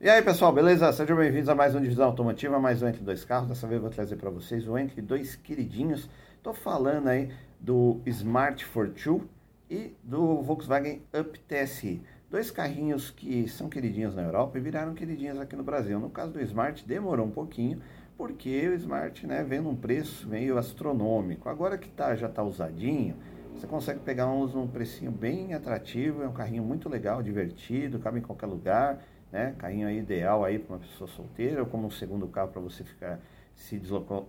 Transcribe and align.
E 0.00 0.08
aí 0.08 0.22
pessoal, 0.22 0.52
beleza? 0.52 0.92
Sejam 0.92 1.16
bem-vindos 1.16 1.48
a 1.48 1.56
mais 1.56 1.74
um 1.74 1.80
Divisão 1.80 2.06
Automotiva, 2.06 2.56
mais 2.60 2.80
um 2.80 2.86
Entre 2.86 3.02
Dois 3.02 3.24
Carros. 3.24 3.48
Dessa 3.48 3.66
vez 3.66 3.78
eu 3.78 3.82
vou 3.82 3.90
trazer 3.90 4.14
para 4.14 4.30
vocês 4.30 4.68
o 4.68 4.78
Entre 4.78 5.02
Dois 5.02 5.34
Queridinhos. 5.34 6.08
Estou 6.36 6.54
falando 6.54 7.08
aí 7.08 7.32
do 7.58 8.00
Smart 8.06 8.64
Fortwo 8.64 9.28
e 9.68 9.96
do 10.04 10.40
Volkswagen 10.40 11.02
Up 11.12 11.36
TSI. 11.40 12.00
Dois 12.30 12.48
carrinhos 12.48 13.10
que 13.10 13.48
são 13.48 13.68
queridinhos 13.68 14.14
na 14.14 14.22
Europa 14.22 14.56
e 14.56 14.60
viraram 14.60 14.94
queridinhos 14.94 15.40
aqui 15.40 15.56
no 15.56 15.64
Brasil. 15.64 15.98
No 15.98 16.10
caso 16.10 16.30
do 16.30 16.40
Smart 16.42 16.86
demorou 16.86 17.26
um 17.26 17.32
pouquinho, 17.32 17.82
porque 18.16 18.68
o 18.68 18.74
Smart 18.74 19.26
né, 19.26 19.42
vem 19.42 19.60
num 19.60 19.74
preço 19.74 20.28
meio 20.28 20.58
astronômico. 20.58 21.48
Agora 21.48 21.76
que 21.76 21.88
tá, 21.88 22.14
já 22.14 22.28
está 22.28 22.44
usadinho, 22.44 23.16
você 23.52 23.66
consegue 23.66 23.98
pegar 23.98 24.28
uns 24.28 24.54
num 24.54 24.68
precinho 24.68 25.10
bem 25.10 25.54
atrativo. 25.54 26.22
É 26.22 26.28
um 26.28 26.32
carrinho 26.32 26.62
muito 26.62 26.88
legal, 26.88 27.20
divertido, 27.20 27.98
cabe 27.98 28.20
em 28.20 28.22
qualquer 28.22 28.46
lugar 28.46 29.00
né? 29.30 29.54
Carrinho 29.58 29.88
aí 29.88 29.98
ideal 29.98 30.44
aí 30.44 30.58
para 30.58 30.76
uma 30.76 30.80
pessoa 30.80 31.08
solteira 31.08 31.62
ou 31.62 31.66
como 31.66 31.86
um 31.86 31.90
segundo 31.90 32.26
carro 32.28 32.48
para 32.48 32.60
você 32.60 32.84
ficar 32.84 33.20
se 33.54 33.80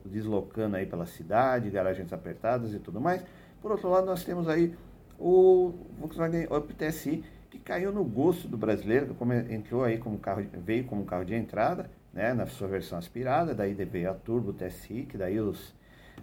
deslocando 0.06 0.76
aí 0.76 0.86
pela 0.86 1.06
cidade, 1.06 1.70
garagens 1.70 2.12
apertadas 2.12 2.74
e 2.74 2.80
tudo 2.80 3.00
mais. 3.00 3.24
Por 3.62 3.72
outro 3.72 3.90
lado, 3.90 4.06
nós 4.06 4.24
temos 4.24 4.48
aí 4.48 4.76
o 5.20 5.74
Volkswagen 6.00 6.46
Up 6.46 6.74
TSI, 6.74 7.24
que 7.50 7.60
caiu 7.60 7.92
no 7.92 8.04
gosto 8.04 8.48
do 8.48 8.58
brasileiro, 8.58 9.14
que 9.14 9.54
entrou 9.54 9.84
aí 9.84 9.98
como 9.98 10.18
carro, 10.18 10.46
veio 10.54 10.86
como 10.86 11.06
carro 11.06 11.26
de 11.26 11.36
entrada, 11.36 11.90
né, 12.12 12.34
na 12.34 12.48
sua 12.48 12.68
versão 12.68 12.98
aspirada, 12.98 13.54
daí 13.54 13.74
veio 13.74 14.10
a 14.10 14.14
Turbo 14.14 14.52
TSI, 14.52 15.06
que 15.06 15.18
daí 15.18 15.40
os 15.40 15.74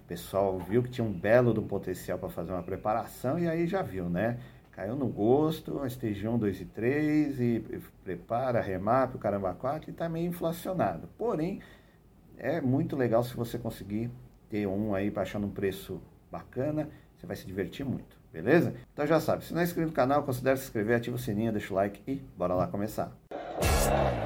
pessoal 0.06 0.58
viu 0.58 0.82
que 0.82 0.90
tinha 0.90 1.06
um 1.06 1.12
belo 1.12 1.52
do 1.52 1.62
potencial 1.62 2.18
para 2.18 2.28
fazer 2.28 2.52
uma 2.52 2.62
preparação 2.62 3.38
e 3.38 3.48
aí 3.48 3.66
já 3.66 3.82
viu, 3.82 4.08
né? 4.08 4.38
Caiu 4.76 4.94
no 4.94 5.06
gosto, 5.06 5.80
1, 5.80 6.38
2 6.38 6.60
e 6.60 6.64
3, 6.66 7.40
e 7.40 7.82
prepara, 8.04 8.60
remap, 8.60 9.14
o 9.14 9.18
caramba 9.18 9.54
4, 9.54 9.88
e 9.88 9.90
está 9.90 10.06
meio 10.06 10.28
inflacionado. 10.28 11.08
Porém, 11.16 11.62
é 12.36 12.60
muito 12.60 12.94
legal 12.94 13.24
se 13.24 13.34
você 13.34 13.58
conseguir 13.58 14.10
ter 14.50 14.66
um 14.66 14.94
aí 14.94 15.10
baixando 15.10 15.46
um 15.46 15.50
preço 15.50 15.98
bacana, 16.30 16.90
você 17.16 17.26
vai 17.26 17.36
se 17.36 17.46
divertir 17.46 17.86
muito, 17.86 18.18
beleza? 18.30 18.74
Então 18.92 19.06
já 19.06 19.18
sabe, 19.18 19.46
se 19.46 19.54
não 19.54 19.62
é 19.62 19.64
inscrito 19.64 19.88
no 19.88 19.94
canal, 19.94 20.22
considere 20.24 20.58
se 20.58 20.64
inscrever, 20.64 20.98
ativa 20.98 21.16
o 21.16 21.18
sininho, 21.18 21.52
deixa 21.52 21.72
o 21.72 21.76
like 21.76 22.02
e 22.06 22.16
bora 22.36 22.52
lá 22.52 22.66
começar. 22.66 23.16
Bom, 23.30 24.25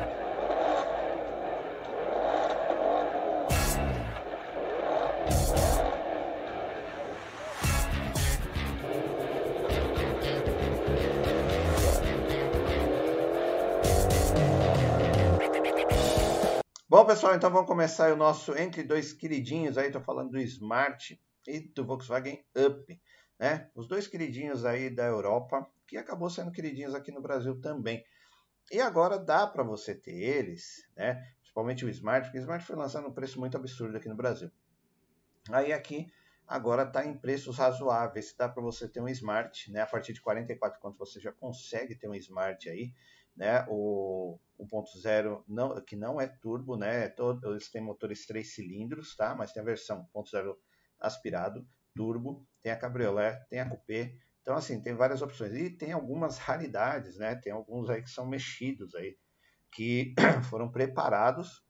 pessoal, 17.10 17.34
então 17.34 17.50
vamos 17.50 17.66
começar 17.66 18.12
o 18.12 18.16
nosso 18.16 18.56
entre 18.56 18.84
dois 18.84 19.12
queridinhos 19.12 19.76
aí, 19.76 19.88
estou 19.88 20.00
falando 20.00 20.30
do 20.30 20.38
Smart 20.38 21.20
e 21.44 21.58
do 21.58 21.84
Volkswagen 21.84 22.46
Up, 22.56 23.02
né? 23.36 23.68
Os 23.74 23.88
dois 23.88 24.06
queridinhos 24.06 24.64
aí 24.64 24.88
da 24.88 25.06
Europa, 25.06 25.68
que 25.88 25.96
acabou 25.96 26.30
sendo 26.30 26.52
queridinhos 26.52 26.94
aqui 26.94 27.10
no 27.10 27.20
Brasil 27.20 27.60
também. 27.60 28.04
E 28.70 28.80
agora 28.80 29.18
dá 29.18 29.44
para 29.44 29.64
você 29.64 29.92
ter 29.92 30.14
eles, 30.14 30.88
né? 30.96 31.20
Principalmente 31.40 31.84
o 31.84 31.88
Smart, 31.88 32.26
porque 32.28 32.38
o 32.38 32.42
Smart 32.42 32.64
foi 32.64 32.76
lançado 32.76 33.02
num 33.02 33.12
preço 33.12 33.40
muito 33.40 33.56
absurdo 33.56 33.96
aqui 33.96 34.08
no 34.08 34.14
Brasil. 34.14 34.48
Aí 35.50 35.72
aqui 35.72 36.06
agora 36.46 36.84
está 36.84 37.04
em 37.04 37.18
preços 37.18 37.58
razoáveis, 37.58 38.32
dá 38.38 38.48
para 38.48 38.62
você 38.62 38.86
ter 38.86 39.00
um 39.00 39.08
Smart, 39.08 39.68
né? 39.72 39.80
A 39.80 39.86
partir 39.86 40.12
de 40.12 40.20
44 40.20 40.78
quanto 40.78 40.96
você 40.96 41.18
já 41.18 41.32
consegue 41.32 41.96
ter 41.96 42.08
um 42.08 42.14
Smart 42.14 42.68
aí 42.68 42.92
né? 43.36 43.64
O 43.68 44.38
1.0 44.58 45.42
não, 45.48 45.80
que 45.80 45.96
não 45.96 46.20
é 46.20 46.26
turbo, 46.26 46.76
né? 46.76 47.04
É 47.04 47.08
todo, 47.08 47.52
eles 47.52 47.70
têm 47.70 47.80
motores 47.80 48.26
três 48.26 48.54
cilindros, 48.54 49.16
tá? 49.16 49.34
Mas 49.34 49.52
tem 49.52 49.62
a 49.62 49.64
versão 49.64 50.08
1.0 50.14 50.56
aspirado, 50.98 51.66
turbo, 51.94 52.46
tem 52.62 52.72
a 52.72 52.76
cabriolé, 52.76 53.44
tem 53.48 53.60
a 53.60 53.68
coupé. 53.68 54.14
Então 54.42 54.56
assim, 54.56 54.82
tem 54.82 54.94
várias 54.94 55.22
opções 55.22 55.54
e 55.54 55.70
tem 55.70 55.92
algumas 55.92 56.38
raridades, 56.38 57.16
né? 57.16 57.34
Tem 57.34 57.52
alguns 57.52 57.88
aí 57.88 58.02
que 58.02 58.10
são 58.10 58.26
mexidos 58.26 58.94
aí, 58.94 59.16
que 59.72 60.14
foram 60.50 60.70
preparados 60.70 61.64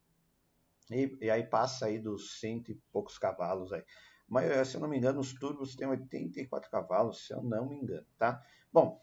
e, 0.91 1.17
e 1.21 1.31
aí 1.31 1.45
passa 1.45 1.87
aí 1.87 1.99
dos 1.99 2.41
cento 2.41 2.71
e 2.71 2.81
poucos 2.93 3.19
cavalos 3.19 3.73
aí. 3.73 3.85
Mas 4.29 4.69
se 4.69 4.77
eu 4.77 4.81
não 4.81 4.89
me 4.89 4.97
engano, 4.97 5.21
os 5.21 5.35
turbos 5.35 5.75
têm 5.75 5.89
84 5.89 6.71
cavalos, 6.71 7.27
se 7.27 7.33
eu 7.33 7.43
não 7.43 7.69
me 7.69 7.77
engano, 7.77 8.07
tá? 8.17 8.41
Bom, 8.73 9.01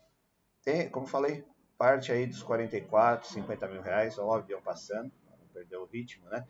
tem, 0.64 0.90
como 0.90 1.06
falei, 1.06 1.46
parte 1.78 2.12
aí 2.12 2.26
dos 2.26 2.42
44, 2.42 3.30
50 3.30 3.68
mil 3.68 3.82
reais, 3.82 4.18
ó, 4.18 4.26
o 4.26 4.34
avião 4.34 4.62
passando, 4.62 5.12
não 5.30 5.48
perder 5.54 5.78
o 5.78 5.86
ritmo, 5.86 6.28
né? 6.30 6.46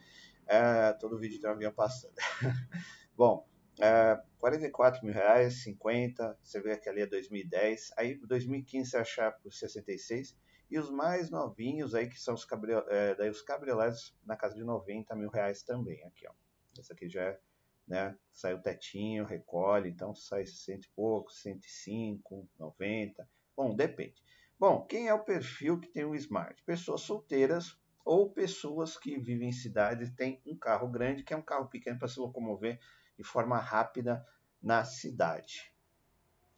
É, 0.46 0.94
todo 0.94 1.20
vídeo 1.20 1.40
tem 1.42 1.50
um 1.50 1.54
avião 1.54 1.74
passando. 1.74 2.14
Bom, 3.16 3.46
é, 3.80 4.20
44 4.40 5.06
mil 5.06 5.14
reais, 5.14 5.64
50, 5.64 6.38
você 6.42 6.62
vê 6.62 6.78
que 6.78 6.90
ali 6.90 7.02
é 7.02 7.06
2010, 7.06 7.92
aí 7.98 8.16
2015 8.16 8.90
você 8.90 8.98
achar 8.98 9.32
por 9.34 9.54
66, 9.54 10.36
e 10.70 10.80
os 10.80 10.90
mais 10.90 11.30
novinhos 11.30 11.94
aí, 11.94 12.10
que 12.10 12.20
são 12.20 12.34
os, 12.34 12.44
cabrio, 12.44 12.84
é, 12.90 13.16
daí 13.16 13.30
os 13.30 13.42
cabriolados 13.42 14.16
na 14.26 14.36
casa 14.36 14.56
de 14.56 14.64
90 14.64 15.16
mil 15.16 15.30
reais 15.30 15.64
também, 15.64 16.04
aqui 16.06 16.28
ó. 16.28 16.34
Esse 16.78 16.94
aqui 16.94 17.10
já 17.10 17.22
é, 17.22 17.40
né, 17.88 18.18
sai 18.32 18.54
o 18.54 18.62
tetinho, 18.62 19.26
recolhe, 19.26 19.90
então 19.90 20.14
sai 20.14 20.46
cento 20.46 20.86
e 20.86 20.90
pouco, 20.96 21.32
105, 21.32 22.48
90, 22.60 23.30
bom, 23.56 23.76
depende. 23.76 24.22
Bom, 24.60 24.84
quem 24.88 25.08
é 25.08 25.14
o 25.14 25.24
perfil 25.24 25.80
que 25.80 25.88
tem 25.88 26.04
um 26.04 26.16
smart? 26.16 26.64
Pessoas 26.64 27.02
solteiras 27.02 27.78
ou 28.04 28.32
pessoas 28.32 28.98
que 28.98 29.20
vivem 29.20 29.50
em 29.50 29.52
cidades 29.52 30.10
e 30.10 30.16
têm 30.16 30.42
um 30.48 30.58
carro 30.58 30.90
grande, 30.90 31.24
que 31.24 31.32
é 31.32 31.38
um 31.38 31.44
carro 31.44 31.68
pequeno 31.68 32.00
para 32.00 32.08
se 32.08 32.20
locomover 32.20 32.80
de 33.16 33.24
forma 33.24 33.60
rápida 33.60 34.26
na 34.60 34.84
cidade. 34.84 35.72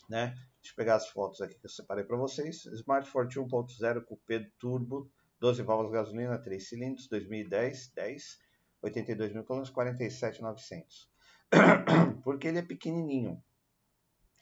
Né? 0.07 0.27
Deixa 0.61 0.71
eu 0.71 0.75
pegar 0.77 0.95
as 0.95 1.09
fotos 1.09 1.41
aqui 1.41 1.55
que 1.55 1.65
eu 1.65 1.69
separei 1.69 2.05
para 2.05 2.15
vocês. 2.15 2.65
Smart 2.67 3.09
Forte 3.09 3.37
1.0 3.37 4.05
Coupé 4.05 4.49
Turbo, 4.57 5.11
12 5.41 5.61
válvulas 5.63 5.91
gasolina, 5.91 6.37
3 6.37 6.69
cilindros, 6.69 7.09
2010, 7.09 7.91
10, 7.93 8.39
82 8.81 9.33
mil 9.33 9.43
km, 9.43 9.69
47,900. 9.73 11.11
Porque 12.23 12.47
ele 12.47 12.59
é 12.59 12.63
pequenininho. 12.63 13.43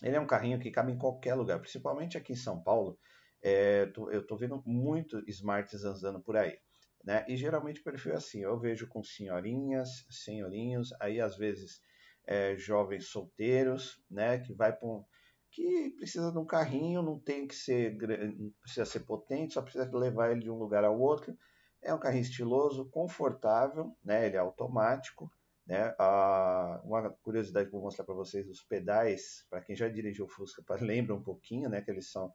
Ele 0.03 0.15
é 0.15 0.19
um 0.19 0.27
carrinho 0.27 0.59
que 0.59 0.69
cabe 0.69 0.91
em 0.91 0.97
qualquer 0.97 1.33
lugar, 1.33 1.59
principalmente 1.59 2.19
aqui 2.19 2.33
em 2.33 2.35
São 2.35 2.61
Paulo 2.61 2.99
é, 3.41 3.85
tô, 3.87 4.09
eu 4.11 4.21
estou 4.21 4.37
vendo 4.37 4.61
muito 4.65 5.23
smarts 5.27 5.83
andando 5.83 6.19
por 6.21 6.35
aí. 6.35 6.57
Né? 7.03 7.25
E 7.27 7.37
geralmente 7.37 7.79
o 7.79 7.83
perfil 7.83 8.13
é 8.13 8.15
assim, 8.15 8.41
eu 8.41 8.59
vejo 8.59 8.87
com 8.87 9.03
senhorinhas, 9.03 10.05
senhorinhos, 10.09 10.89
aí 10.99 11.21
às 11.21 11.37
vezes 11.37 11.81
é, 12.25 12.57
jovens 12.57 13.07
solteiros, 13.07 14.03
né, 14.11 14.39
que 14.39 14.53
vai 14.53 14.75
para 14.75 14.87
um, 14.87 15.05
que 15.49 15.91
precisa 15.91 16.31
de 16.31 16.37
um 16.37 16.45
carrinho, 16.45 17.01
não 17.01 17.17
tem 17.17 17.47
que 17.47 17.55
ser, 17.55 17.95
não 18.37 18.51
precisa 18.61 18.85
ser 18.85 18.99
potente, 19.01 19.53
só 19.53 19.61
precisa 19.61 19.89
levar 19.93 20.31
ele 20.31 20.41
de 20.41 20.51
um 20.51 20.57
lugar 20.57 20.83
ao 20.83 20.99
outro. 20.99 21.35
É 21.81 21.93
um 21.93 21.99
carrinho 21.99 22.23
estiloso, 22.23 22.89
confortável, 22.89 23.95
né, 24.03 24.25
ele 24.25 24.35
é 24.35 24.39
automático, 24.39 25.31
né? 25.65 25.93
Ah, 25.99 26.81
uma 26.83 27.09
curiosidade 27.21 27.69
que 27.69 27.75
eu 27.75 27.79
vou 27.79 27.87
mostrar 27.87 28.05
para 28.05 28.15
vocês, 28.15 28.47
os 28.49 28.63
pedais, 28.63 29.45
para 29.49 29.61
quem 29.61 29.75
já 29.75 29.87
dirigiu 29.87 30.25
o 30.25 30.29
Fusca, 30.29 30.63
lembra 30.81 31.15
um 31.15 31.21
pouquinho, 31.23 31.69
né, 31.69 31.81
que 31.81 31.91
eles 31.91 32.09
são 32.11 32.33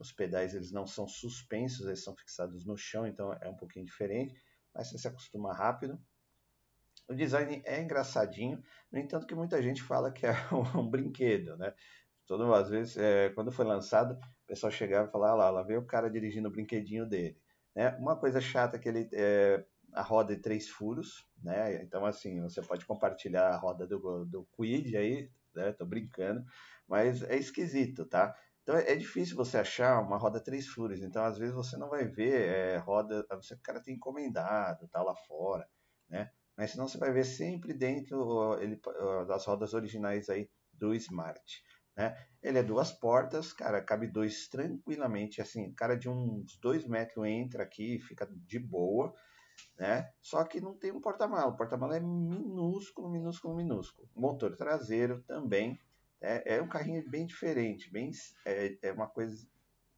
os 0.00 0.12
pedais 0.12 0.54
eles 0.54 0.72
não 0.72 0.86
são 0.86 1.06
suspensos, 1.06 1.86
eles 1.86 2.02
são 2.02 2.16
fixados 2.16 2.64
no 2.64 2.76
chão, 2.76 3.06
então 3.06 3.32
é 3.34 3.48
um 3.48 3.56
pouquinho 3.56 3.84
diferente, 3.84 4.34
mas 4.74 4.88
você 4.88 4.98
se 4.98 5.06
acostuma 5.06 5.52
rápido. 5.52 6.00
O 7.06 7.14
design 7.14 7.60
é 7.66 7.82
engraçadinho, 7.82 8.62
no 8.90 8.98
entanto 8.98 9.26
que 9.26 9.34
muita 9.34 9.62
gente 9.62 9.82
fala 9.82 10.10
que 10.10 10.26
é 10.26 10.32
um, 10.74 10.88
brinquedo, 10.88 11.56
né? 11.56 11.74
Todas 12.26 12.48
as 12.50 12.70
vezes, 12.70 12.96
é, 12.96 13.28
quando 13.30 13.52
foi 13.52 13.64
lançado, 13.64 14.14
o 14.14 14.46
pessoal 14.46 14.70
chegava 14.70 15.08
e 15.08 15.12
falava, 15.12 15.32
ah 15.32 15.36
lá, 15.36 15.50
lá 15.50 15.62
veio 15.62 15.80
o 15.80 15.86
cara 15.86 16.08
dirigindo 16.08 16.48
o 16.48 16.52
brinquedinho 16.52 17.04
dele. 17.04 17.36
Né? 17.74 17.90
Uma 17.96 18.16
coisa 18.16 18.40
chata 18.40 18.76
é 18.76 18.80
que 18.80 18.88
ele 18.88 19.08
é 19.12 19.64
a 19.92 20.02
roda 20.02 20.34
de 20.34 20.40
três 20.40 20.68
furos, 20.68 21.28
né? 21.42 21.82
Então 21.82 22.06
assim, 22.06 22.40
você 22.40 22.62
pode 22.62 22.86
compartilhar 22.86 23.48
a 23.48 23.56
roda 23.56 23.86
do, 23.86 24.24
do 24.24 24.48
Quid 24.56 24.96
aí, 24.96 25.30
né? 25.54 25.72
Tô 25.72 25.84
brincando, 25.84 26.44
mas 26.86 27.22
é 27.24 27.36
esquisito, 27.36 28.06
tá? 28.06 28.36
Então 28.70 28.78
é, 28.78 28.92
é 28.92 28.94
difícil 28.94 29.36
você 29.36 29.58
achar 29.58 30.00
uma 30.00 30.16
roda 30.16 30.38
três 30.38 30.68
furos. 30.68 31.02
Então, 31.02 31.24
às 31.24 31.36
vezes, 31.36 31.52
você 31.52 31.76
não 31.76 31.88
vai 31.88 32.04
ver 32.04 32.48
é, 32.48 32.76
roda, 32.76 33.26
a 33.28 33.34
não 33.34 33.42
ser 33.42 33.56
que 33.56 33.62
o 33.62 33.64
cara 33.64 33.82
tenha 33.82 33.96
encomendado, 33.96 34.86
tá 34.86 35.02
lá 35.02 35.12
fora, 35.26 35.68
né? 36.08 36.30
Mas 36.56 36.70
senão 36.70 36.86
você 36.86 36.96
vai 36.96 37.10
ver 37.10 37.24
sempre 37.24 37.74
dentro 37.74 38.56
ele, 38.60 38.80
das 39.26 39.44
rodas 39.44 39.74
originais 39.74 40.28
aí 40.28 40.48
do 40.72 40.94
Smart. 40.94 41.42
Né? 41.96 42.16
Ele 42.40 42.58
é 42.58 42.62
duas 42.62 42.92
portas, 42.92 43.52
cara, 43.52 43.82
cabe 43.82 44.06
dois 44.06 44.46
tranquilamente, 44.46 45.40
assim, 45.40 45.72
cara 45.72 45.96
de 45.96 46.08
uns 46.08 46.56
dois 46.60 46.86
metros 46.86 47.26
entra 47.26 47.64
aqui, 47.64 47.98
fica 47.98 48.28
de 48.30 48.58
boa, 48.60 49.12
né? 49.78 50.08
Só 50.22 50.44
que 50.44 50.60
não 50.60 50.76
tem 50.76 50.92
um 50.92 51.00
porta-mala, 51.00 51.50
o 51.50 51.56
porta-mala 51.56 51.96
é 51.96 52.00
minúsculo, 52.00 53.10
minúsculo, 53.10 53.56
minúsculo. 53.56 54.08
Motor 54.14 54.54
traseiro 54.54 55.22
também, 55.22 55.76
é, 56.20 56.56
é 56.56 56.62
um 56.62 56.68
carrinho 56.68 57.08
bem 57.08 57.26
diferente, 57.26 57.90
bem, 57.90 58.10
é, 58.44 58.76
é 58.82 58.92
uma 58.92 59.08
coisa. 59.08 59.46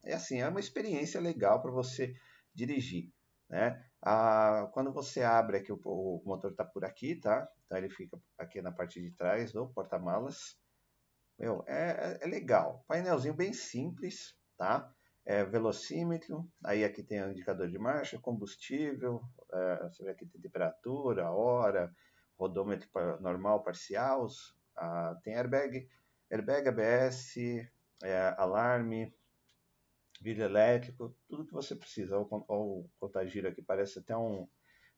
É 0.03 0.13
assim, 0.13 0.41
é 0.41 0.47
uma 0.47 0.59
experiência 0.59 1.19
legal 1.19 1.61
para 1.61 1.71
você 1.71 2.13
dirigir. 2.53 3.11
Né? 3.49 3.83
Ah, 4.01 4.69
quando 4.73 4.91
você 4.91 5.21
abre 5.21 5.57
aqui, 5.57 5.71
o, 5.71 5.79
o 5.85 6.21
motor 6.25 6.51
está 6.51 6.65
por 6.65 6.83
aqui, 6.83 7.15
tá? 7.15 7.47
Então 7.65 7.77
ele 7.77 7.89
fica 7.89 8.19
aqui 8.37 8.61
na 8.61 8.71
parte 8.71 9.01
de 9.01 9.11
trás 9.11 9.51
do 9.51 9.67
porta-malas. 9.69 10.57
Meu, 11.37 11.63
é, 11.67 12.19
é, 12.21 12.27
legal. 12.27 12.83
Painelzinho 12.87 13.33
bem 13.33 13.53
simples, 13.53 14.35
tá? 14.57 14.91
É, 15.25 15.43
velocímetro, 15.45 16.45
aí 16.65 16.83
aqui 16.83 17.01
tem 17.01 17.23
o 17.23 17.31
indicador 17.31 17.69
de 17.69 17.79
marcha, 17.79 18.19
combustível, 18.19 19.21
é, 19.53 19.83
você 19.83 20.03
vê 20.03 20.11
aqui 20.11 20.25
tem 20.25 20.41
temperatura, 20.41 21.31
hora, 21.31 21.89
rodômetro 22.37 22.89
normal, 23.21 23.63
parcial, 23.63 24.27
tem 25.23 25.35
airbag, 25.35 25.87
airbag 26.33 26.67
ABS, 26.67 27.35
é, 28.03 28.35
alarme, 28.39 29.13
vidro 30.19 30.43
elétrico, 30.43 31.15
tudo 31.27 31.45
que 31.45 31.53
você 31.53 31.75
precisa. 31.75 32.17
Olha 32.17 32.27
o 32.47 32.89
contagiro 32.99 33.47
aqui, 33.47 33.61
parece 33.61 33.99
até 33.99 34.17
um 34.17 34.47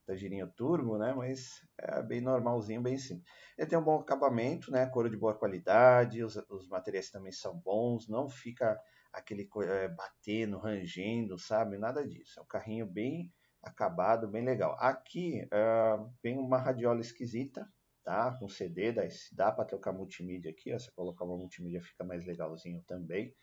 tagirinho 0.06 0.48
turbo, 0.56 0.98
né? 0.98 1.14
Mas 1.14 1.62
é 1.78 2.02
bem 2.02 2.22
normalzinho, 2.22 2.82
bem 2.82 2.98
simples. 2.98 3.28
Ele 3.58 3.68
tem 3.68 3.78
um 3.78 3.84
bom 3.84 4.00
acabamento, 4.00 4.72
né? 4.72 4.86
Couro 4.86 5.10
de 5.10 5.18
boa 5.18 5.36
qualidade, 5.36 6.24
os, 6.24 6.38
os 6.50 6.70
materiais 6.70 7.10
também 7.10 7.34
são 7.34 7.58
bons, 7.58 8.08
não 8.08 8.30
fica 8.30 8.80
aquele 9.12 9.50
é, 9.64 9.90
batendo, 9.90 10.58
rangendo, 10.58 11.38
sabe? 11.38 11.78
Nada 11.78 12.08
disso. 12.08 12.40
É 12.40 12.44
um 12.44 12.48
carrinho 12.48 12.86
bem 12.86 13.30
acabado, 13.62 14.28
bem 14.30 14.46
legal. 14.46 14.78
Aqui 14.80 15.46
uh, 15.46 16.10
vem 16.24 16.38
uma 16.38 16.60
radiola 16.60 17.02
esquisita, 17.02 17.68
tá? 18.06 18.38
Com 18.40 18.48
CD, 18.48 18.94
dá, 18.94 19.02
dá 19.34 19.52
para 19.52 19.66
trocar 19.66 19.92
multimídia 19.92 20.52
aqui, 20.52 20.74
ó. 20.74 20.80
Se 20.80 20.92
colocar 20.92 21.26
uma 21.26 21.36
multimídia 21.36 21.82
fica 21.82 22.04
mais 22.04 22.24
legalzinho 22.26 22.82
também, 22.88 23.36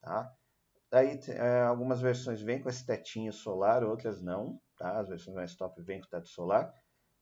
tá? 0.00 0.34
Daí 0.90 1.20
é, 1.28 1.60
algumas 1.62 2.00
versões 2.00 2.40
vêm 2.40 2.62
com 2.62 2.70
esse 2.70 2.84
tetinho 2.84 3.32
solar, 3.32 3.84
outras 3.84 4.22
não, 4.22 4.60
tá? 4.76 4.98
As 4.98 5.08
versões 5.08 5.36
mais 5.36 5.54
top 5.54 5.80
vêm 5.82 6.00
com 6.00 6.08
teto 6.08 6.28
solar. 6.28 6.72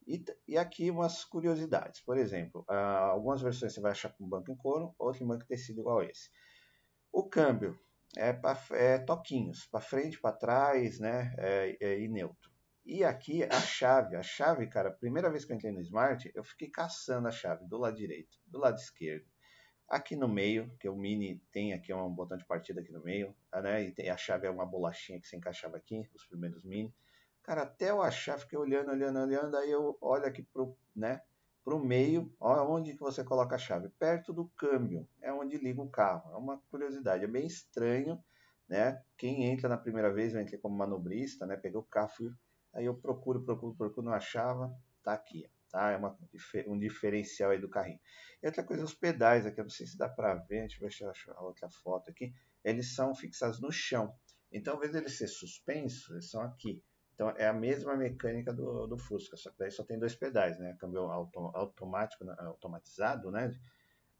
E, 0.06 0.24
e 0.46 0.56
aqui 0.56 0.88
umas 0.90 1.24
curiosidades. 1.24 2.00
Por 2.00 2.16
exemplo, 2.16 2.64
uh, 2.70 3.10
algumas 3.10 3.42
versões 3.42 3.74
você 3.74 3.80
vai 3.80 3.90
achar 3.90 4.10
com 4.10 4.28
banco 4.28 4.52
em 4.52 4.56
couro, 4.56 4.94
outro 4.98 5.24
em 5.24 5.26
banco 5.26 5.44
tecido 5.46 5.80
igual 5.80 6.02
esse. 6.02 6.30
O 7.12 7.28
câmbio 7.28 7.76
é, 8.16 8.32
pra, 8.32 8.56
é 8.72 8.98
toquinhos, 8.98 9.66
para 9.66 9.80
frente, 9.80 10.20
para 10.20 10.36
trás, 10.36 11.00
né? 11.00 11.34
É, 11.38 11.76
é, 11.80 12.00
e 12.00 12.08
neutro. 12.08 12.55
E 12.86 13.04
aqui 13.04 13.42
a 13.42 13.60
chave, 13.60 14.16
a 14.16 14.22
chave, 14.22 14.66
cara, 14.68 14.90
primeira 14.90 15.28
vez 15.28 15.44
que 15.44 15.52
eu 15.52 15.56
entrei 15.56 15.72
no 15.72 15.80
Smart, 15.80 16.30
eu 16.34 16.44
fiquei 16.44 16.70
caçando 16.70 17.28
a 17.28 17.32
chave 17.32 17.66
do 17.66 17.76
lado 17.76 17.96
direito, 17.96 18.38
do 18.46 18.58
lado 18.58 18.78
esquerdo 18.78 19.26
Aqui 19.88 20.16
no 20.16 20.26
meio, 20.26 20.68
que 20.80 20.88
o 20.88 20.96
Mini 20.96 21.40
tem 21.52 21.72
aqui 21.72 21.94
um 21.94 22.10
botão 22.10 22.36
de 22.36 22.44
partida 22.44 22.80
aqui 22.80 22.90
no 22.90 23.04
meio, 23.04 23.32
né? 23.52 23.84
E 23.84 23.92
tem, 23.92 24.10
a 24.10 24.16
chave 24.16 24.44
é 24.44 24.50
uma 24.50 24.66
bolachinha 24.66 25.20
que 25.20 25.28
você 25.28 25.36
encaixava 25.36 25.76
aqui, 25.76 26.08
os 26.12 26.26
primeiros 26.26 26.64
Mini. 26.64 26.92
Cara, 27.44 27.62
até 27.62 27.90
eu 27.90 28.02
achar, 28.02 28.36
fiquei 28.36 28.58
olhando, 28.58 28.90
olhando, 28.90 29.20
olhando, 29.20 29.56
aí 29.56 29.70
eu 29.70 29.96
olho 30.00 30.26
aqui 30.26 30.42
pro, 30.42 30.76
né, 30.94 31.20
pro 31.64 31.78
meio, 31.78 32.34
onde 32.40 32.94
que 32.94 33.00
você 33.00 33.22
coloca 33.22 33.54
a 33.54 33.58
chave? 33.58 33.88
Perto 33.90 34.32
do 34.32 34.48
câmbio, 34.56 35.08
é 35.22 35.32
onde 35.32 35.56
liga 35.56 35.80
o 35.80 35.88
carro. 35.88 36.32
É 36.32 36.36
uma 36.36 36.58
curiosidade, 36.68 37.22
é 37.22 37.28
bem 37.28 37.46
estranho, 37.46 38.18
né? 38.68 39.00
Quem 39.16 39.44
entra 39.44 39.68
na 39.68 39.78
primeira 39.78 40.12
vez, 40.12 40.34
eu 40.34 40.40
entrei 40.40 40.58
como 40.58 40.76
manobrista, 40.76 41.46
né? 41.46 41.56
Peguei 41.56 41.78
o 41.78 41.84
carro, 41.84 42.08
fui, 42.08 42.32
aí 42.76 42.84
eu 42.84 42.94
procuro, 42.94 43.42
procuro, 43.42 43.74
procuro, 43.74 44.06
não 44.06 44.12
achava, 44.12 44.72
tá 45.02 45.12
aqui, 45.14 45.50
tá? 45.70 45.90
É 45.90 45.96
uma, 45.96 46.16
um 46.66 46.78
diferencial 46.78 47.50
aí 47.50 47.58
do 47.58 47.68
carrinho. 47.68 47.98
E 48.42 48.46
outra 48.46 48.62
coisa, 48.62 48.84
os 48.84 48.94
pedais 48.94 49.46
aqui, 49.46 49.60
eu 49.60 49.64
não 49.64 49.70
sei 49.70 49.86
se 49.86 49.96
dá 49.96 50.08
para 50.08 50.34
ver, 50.34 50.60
deixa 50.60 50.76
eu 50.76 50.80
ver 50.80 50.92
se 50.92 51.02
eu 51.02 51.10
acho 51.10 51.30
a 51.32 51.42
outra 51.42 51.68
foto 51.70 52.10
aqui, 52.10 52.34
eles 52.62 52.94
são 52.94 53.14
fixados 53.14 53.60
no 53.60 53.72
chão. 53.72 54.14
Então, 54.52 54.74
ao 54.74 54.78
invés 54.78 54.92
de 54.92 54.98
eles 54.98 55.16
ser 55.16 55.28
suspensos, 55.28 56.10
eles 56.10 56.30
são 56.30 56.42
aqui. 56.42 56.82
Então, 57.14 57.30
é 57.30 57.46
a 57.46 57.52
mesma 57.52 57.96
mecânica 57.96 58.52
do, 58.52 58.86
do 58.86 58.98
Fusca, 58.98 59.36
só 59.38 59.50
que 59.50 59.58
daí 59.58 59.70
só 59.70 59.82
tem 59.82 59.98
dois 59.98 60.14
pedais, 60.14 60.58
né? 60.58 60.76
Câmbio 60.78 61.10
auto, 61.10 61.38
automático, 61.54 62.28
automatizado, 62.28 63.30
né? 63.30 63.58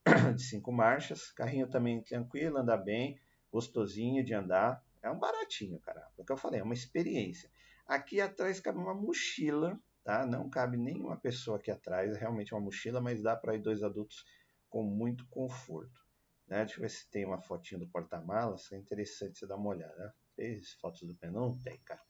De 0.35 0.43
cinco 0.43 0.73
marchas. 0.73 1.31
Carrinho 1.33 1.69
também 1.69 2.03
tranquilo, 2.03 2.57
anda 2.57 2.77
bem, 2.77 3.21
gostosinho 3.53 4.25
de 4.25 4.33
andar. 4.33 4.83
É 5.03 5.11
um 5.11 5.19
baratinho, 5.19 5.79
cara. 5.81 6.09
É 6.17 6.23
o 6.23 6.25
que 6.25 6.33
eu 6.33 6.39
falei, 6.39 6.61
é 6.61 6.63
uma 6.63 6.75
experiência. 6.75 7.51
Aqui 7.87 8.21
atrás 8.21 8.61
cabe 8.61 8.79
uma 8.79 8.95
mochila 8.95 9.81
tá? 10.07 10.25
Não 10.25 10.49
cabe 10.49 10.77
nenhuma 10.77 11.17
pessoa 11.17 11.59
aqui 11.59 11.69
atrás, 11.69 12.15
é 12.15 12.21
realmente 12.21 12.55
uma 12.55 12.61
mochila, 12.61 13.01
mas 13.01 13.21
dá 13.21 13.35
para 13.35 13.57
ir 13.57 13.59
dois 13.59 13.83
adultos 13.83 14.25
com 14.71 14.85
muito 14.85 15.27
conforto. 15.27 16.01
Né? 16.47 16.65
Deixa 16.65 16.77
eu 16.79 16.83
ver 16.83 16.91
se 16.91 17.11
tem 17.11 17.27
uma 17.27 17.43
fotinha 17.43 17.81
do 17.81 17.89
porta-malas, 17.89 18.71
é 18.71 18.77
interessante 18.77 19.37
você 19.37 19.47
dar 19.49 19.57
uma 19.57 19.71
olhada. 19.71 19.97
Né? 19.97 20.13
Fez 20.37 20.75
fotos 20.75 21.03
do 21.03 21.15
pneu? 21.17 21.33
Não 21.33 21.59
tem, 21.59 21.79
cara. 21.81 22.01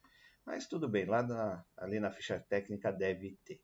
Mas 0.44 0.68
tudo 0.68 0.86
bem, 0.88 1.06
lá 1.06 1.22
na, 1.22 1.64
ali 1.74 1.98
na 1.98 2.10
ficha 2.10 2.38
técnica 2.38 2.92
deve 2.92 3.38
ter. 3.42 3.62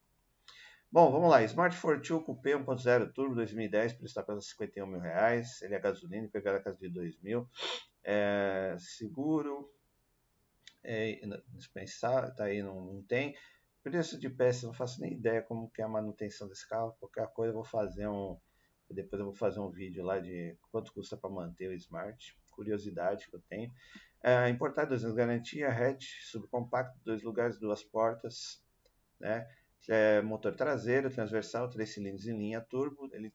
Bom, 0.90 1.12
vamos 1.12 1.30
lá. 1.30 1.42
Smart 1.42 1.76
Fortwo 1.76 2.22
Coupé 2.22 2.52
1.0 2.52 3.12
Turbo 3.12 3.34
2010, 3.34 3.92
preço 3.92 4.06
está 4.06 4.22
pelos 4.22 4.48
51 4.50 4.86
mil 4.86 5.00
reais. 5.00 5.60
Ele 5.62 5.74
é 5.74 5.78
gasolina, 5.78 6.28
PVA 6.28 6.52
da 6.52 6.60
casa 6.62 6.78
de 6.78 6.88
2 6.88 7.20
mil. 7.20 7.48
É, 8.02 8.76
seguro, 8.78 9.70
é, 10.84 11.20
dispensar, 11.48 12.34
tá 12.34 12.44
aí, 12.44 12.62
não, 12.62 12.80
não 12.80 13.02
tem. 13.02 13.36
Preço 13.82 14.18
de 14.18 14.30
peças, 14.30 14.62
não 14.62 14.72
faço 14.72 15.00
nem 15.00 15.14
ideia 15.14 15.42
como 15.42 15.70
que 15.70 15.82
é 15.82 15.84
a 15.84 15.88
manutenção 15.88 16.48
desse 16.48 16.68
carro. 16.68 16.94
Qualquer 17.00 17.26
coisa 17.28 17.50
eu 17.50 17.54
vou 17.54 17.64
fazer 17.64 18.06
um. 18.06 18.38
Depois 18.88 19.18
eu 19.18 19.26
vou 19.26 19.34
fazer 19.34 19.58
um 19.58 19.70
vídeo 19.70 20.04
lá 20.04 20.20
de 20.20 20.56
quanto 20.70 20.92
custa 20.92 21.16
para 21.16 21.30
manter 21.30 21.68
o 21.68 21.72
Smart. 21.74 22.38
Curiosidade 22.50 23.28
que 23.28 23.34
eu 23.34 23.42
tenho. 23.48 23.72
É, 24.22 24.48
importar 24.48 24.84
dois 24.84 25.02
anos 25.02 25.16
garantia, 25.16 25.68
hatch, 25.68 26.20
subcompacto, 26.30 26.96
dois 27.04 27.22
lugares, 27.22 27.58
duas 27.58 27.82
portas, 27.82 28.62
né? 29.18 29.48
É, 29.88 30.22
motor 30.22 30.54
traseiro, 30.54 31.10
transversal, 31.10 31.68
três 31.68 31.92
cilindros 31.92 32.26
em 32.26 32.36
linha 32.36 32.60
turbo. 32.60 33.08
Ele, 33.12 33.32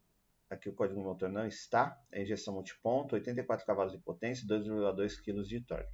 aqui 0.49 0.69
o 0.69 0.73
código 0.73 1.01
do 1.01 1.05
motor 1.05 1.27
não 1.27 1.45
está. 1.45 1.99
É 2.09 2.21
injeção 2.21 2.53
multiponto, 2.53 3.15
84 3.15 3.65
cavalos 3.65 3.91
de 3.91 3.99
potência, 3.99 4.47
2,2 4.47 5.21
kg 5.21 5.43
de 5.43 5.59
torque. 5.61 5.91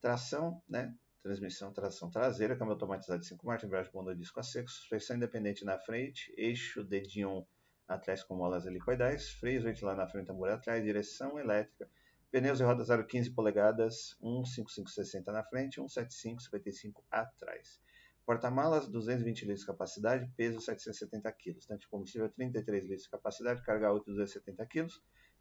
Tração, 0.00 0.62
né? 0.68 0.94
transmissão 1.22 1.72
tração 1.72 2.10
traseira, 2.10 2.56
câmbio 2.56 2.72
automatizado 2.72 3.20
de 3.20 3.26
5 3.26 3.46
marchas, 3.46 3.66
embreagem 3.66 3.92
bunda 3.92 4.16
disco 4.16 4.40
a 4.40 4.42
seco, 4.42 4.70
suspensão 4.70 5.16
independente 5.16 5.64
na 5.64 5.78
frente, 5.78 6.32
eixo 6.36 6.82
dedinho 6.82 7.46
atrás 7.86 8.22
com 8.22 8.34
molas 8.34 8.64
helicoidais, 8.64 9.30
freios 9.32 9.64
ventilar 9.64 9.96
na 9.96 10.08
frente, 10.08 10.28
tambor 10.28 10.48
atrás, 10.48 10.82
direção 10.82 11.38
elétrica, 11.38 11.88
pneus 12.30 12.60
e 12.60 12.62
rodas 12.62 12.88
0,15 12.88 13.34
polegadas, 13.34 14.16
15560 14.20 15.32
na 15.32 15.44
frente, 15.44 15.80
17555 15.80 17.04
atrás. 17.10 17.80
Porta-malas, 18.24 18.88
220 18.88 19.42
litros 19.42 19.60
de 19.60 19.66
capacidade, 19.66 20.30
peso 20.36 20.60
770 20.60 21.32
kg, 21.32 21.66
tanque 21.66 21.80
de 21.80 21.88
combustível 21.88 22.28
33 22.30 22.84
litros 22.84 23.02
de 23.02 23.10
capacidade, 23.10 23.62
carga 23.62 23.92
útil 23.92 24.14
270 24.14 24.66
kg, 24.66 24.88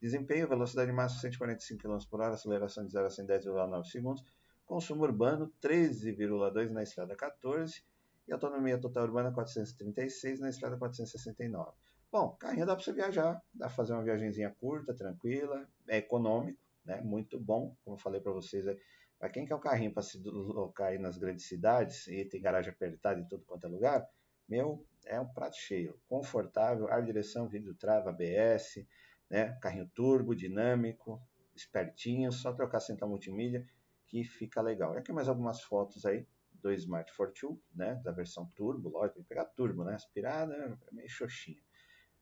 desempenho, 0.01 0.47
velocidade 0.47 0.91
máxima 0.91 1.21
145 1.21 1.81
km 1.81 1.97
por 2.09 2.21
hora, 2.21 2.33
aceleração 2.33 2.85
de 2.85 2.91
0 2.91 3.05
a 3.05 3.09
110,9 3.09 3.85
segundos, 3.85 4.23
Consumo 4.69 5.01
urbano 5.01 5.51
13,2 5.59 6.69
na 6.69 6.83
estrada 6.83 7.15
14 7.15 7.83
e 8.27 8.31
autonomia 8.31 8.77
total 8.77 9.05
urbana 9.05 9.31
436 9.31 10.39
na 10.41 10.49
estrada 10.49 10.77
469. 10.77 11.71
Bom, 12.11 12.35
carrinho 12.39 12.67
dá 12.67 12.75
para 12.75 12.85
você 12.85 12.93
viajar, 12.93 13.41
dá 13.51 13.65
para 13.65 13.75
fazer 13.75 13.93
uma 13.93 14.03
viagemzinha 14.03 14.55
curta, 14.59 14.93
tranquila, 14.93 15.67
é 15.87 15.97
econômico, 15.97 16.59
né? 16.85 17.01
Muito 17.01 17.39
bom, 17.39 17.75
como 17.83 17.95
eu 17.95 17.99
falei 17.99 18.21
para 18.21 18.31
vocês. 18.31 18.67
É, 18.67 18.77
para 19.17 19.29
quem 19.29 19.43
quer 19.43 19.55
um 19.55 19.59
carrinho 19.59 19.91
para 19.91 20.03
se 20.03 20.19
deslocar 20.19 20.89
aí 20.89 20.99
nas 20.99 21.17
grandes 21.17 21.47
cidades 21.47 22.05
e 22.05 22.23
tem 22.25 22.39
garagem 22.39 22.71
apertada 22.71 23.19
em 23.19 23.25
todo 23.27 23.43
quanto 23.45 23.65
é 23.65 23.67
lugar, 23.67 24.07
meu, 24.47 24.85
é 25.03 25.19
um 25.19 25.25
prato 25.25 25.57
cheio, 25.57 25.99
confortável, 26.07 26.87
ar 26.89 27.03
direção, 27.03 27.49
vidro 27.49 27.73
trava, 27.73 28.11
ABS, 28.11 28.85
né? 29.31 29.57
Carrinho 29.63 29.89
turbo, 29.95 30.35
dinâmico, 30.35 31.19
espertinho, 31.55 32.31
só 32.31 32.53
trocar 32.53 32.81
central 32.81 33.09
multimídia 33.09 33.67
que 34.09 34.23
fica 34.23 34.61
legal. 34.61 34.95
E 34.95 34.97
aqui 34.97 35.13
mais 35.13 35.29
algumas 35.29 35.61
fotos 35.61 36.05
aí 36.05 36.27
do 36.51 36.73
Smart 36.73 37.11
Fortwo, 37.13 37.61
né, 37.73 37.95
da 38.03 38.11
versão 38.11 38.45
turbo, 38.55 38.89
lógico, 38.89 39.15
tem 39.15 39.23
que 39.23 39.29
pegar 39.29 39.45
turbo, 39.45 39.83
né, 39.83 39.93
aspirada 39.93 40.53
é 40.53 40.93
meio 40.93 41.09
xoxinha. 41.09 41.61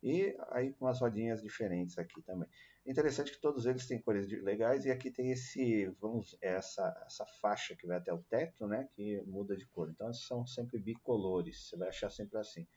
E 0.04 0.38
aí 0.52 0.74
com 0.74 0.86
umas 0.86 1.00
rodinhas 1.00 1.42
diferentes 1.42 1.98
aqui 1.98 2.22
também. 2.22 2.48
Interessante 2.86 3.32
que 3.32 3.42
todos 3.42 3.66
eles 3.66 3.88
têm 3.88 4.00
cores 4.00 4.28
legais 4.44 4.86
e 4.86 4.92
aqui 4.92 5.10
tem 5.10 5.32
esse, 5.32 5.88
vamos, 6.00 6.38
essa, 6.40 7.04
essa 7.06 7.26
faixa 7.42 7.76
que 7.76 7.88
vai 7.88 7.98
até 7.98 8.14
o 8.14 8.24
teto, 8.30 8.68
né, 8.68 8.88
que 8.96 9.22
muda 9.26 9.58
de 9.58 9.66
cor. 9.68 9.90
Então 9.90 10.14
são 10.14 10.46
sempre 10.46 10.80
bicolores, 10.80 11.68
você 11.68 11.78
vai 11.78 11.88
achar 11.88 12.12
sempre 12.12 12.38
assim. 12.38 12.68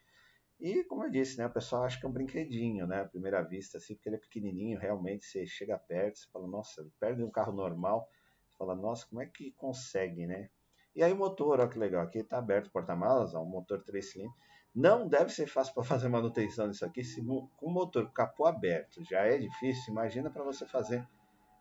E 0.59 0.85
como 0.85 1.05
eu 1.05 1.11
disse, 1.11 1.39
né, 1.39 1.47
o 1.47 1.53
pessoal 1.53 1.85
acha 1.85 1.99
que 1.99 2.07
é 2.07 2.09
um 2.09 2.13
brinquedinho, 2.13 2.87
né, 2.87 3.01
à 3.03 3.09
primeira 3.09 3.43
vista, 3.43 3.79
assim, 3.79 3.95
porque 3.95 4.09
ele 4.09 4.17
é 4.17 4.21
pequenininho, 4.21 4.79
realmente 4.79 5.25
você 5.25 5.47
chega 5.47 5.79
perto, 5.79 6.19
você 6.19 6.29
fala, 6.31 6.47
nossa, 6.47 6.87
perto 6.99 7.19
de 7.19 7.25
um 7.25 7.31
carro 7.31 7.53
normal, 7.53 8.09
fala, 8.61 8.75
nossa, 8.75 9.07
como 9.07 9.23
é 9.23 9.27
que 9.27 9.53
consegue, 9.53 10.27
né? 10.27 10.51
E 10.95 11.03
aí 11.03 11.13
o 11.13 11.17
motor, 11.17 11.59
olha 11.59 11.69
que 11.69 11.79
legal, 11.79 12.03
aqui 12.03 12.19
está 12.19 12.39
aberto 12.39 12.67
o 12.67 12.71
porta-malas, 12.71 13.35
um 13.35 13.45
motor 13.45 13.83
3 13.83 14.11
cilindros. 14.11 14.37
Não 14.75 15.09
deve 15.09 15.31
ser 15.31 15.47
fácil 15.47 15.73
para 15.73 15.83
fazer 15.85 16.09
manutenção 16.09 16.69
disso 16.69 16.85
aqui, 16.85 17.03
se, 17.03 17.25
com 17.25 17.51
o 17.67 17.71
motor 17.71 18.11
capô 18.13 18.45
aberto 18.45 19.03
já 19.05 19.21
é 19.21 19.39
difícil, 19.39 19.93
imagina 19.93 20.31
para 20.31 20.45
você 20.45 20.67
fazer 20.67 21.07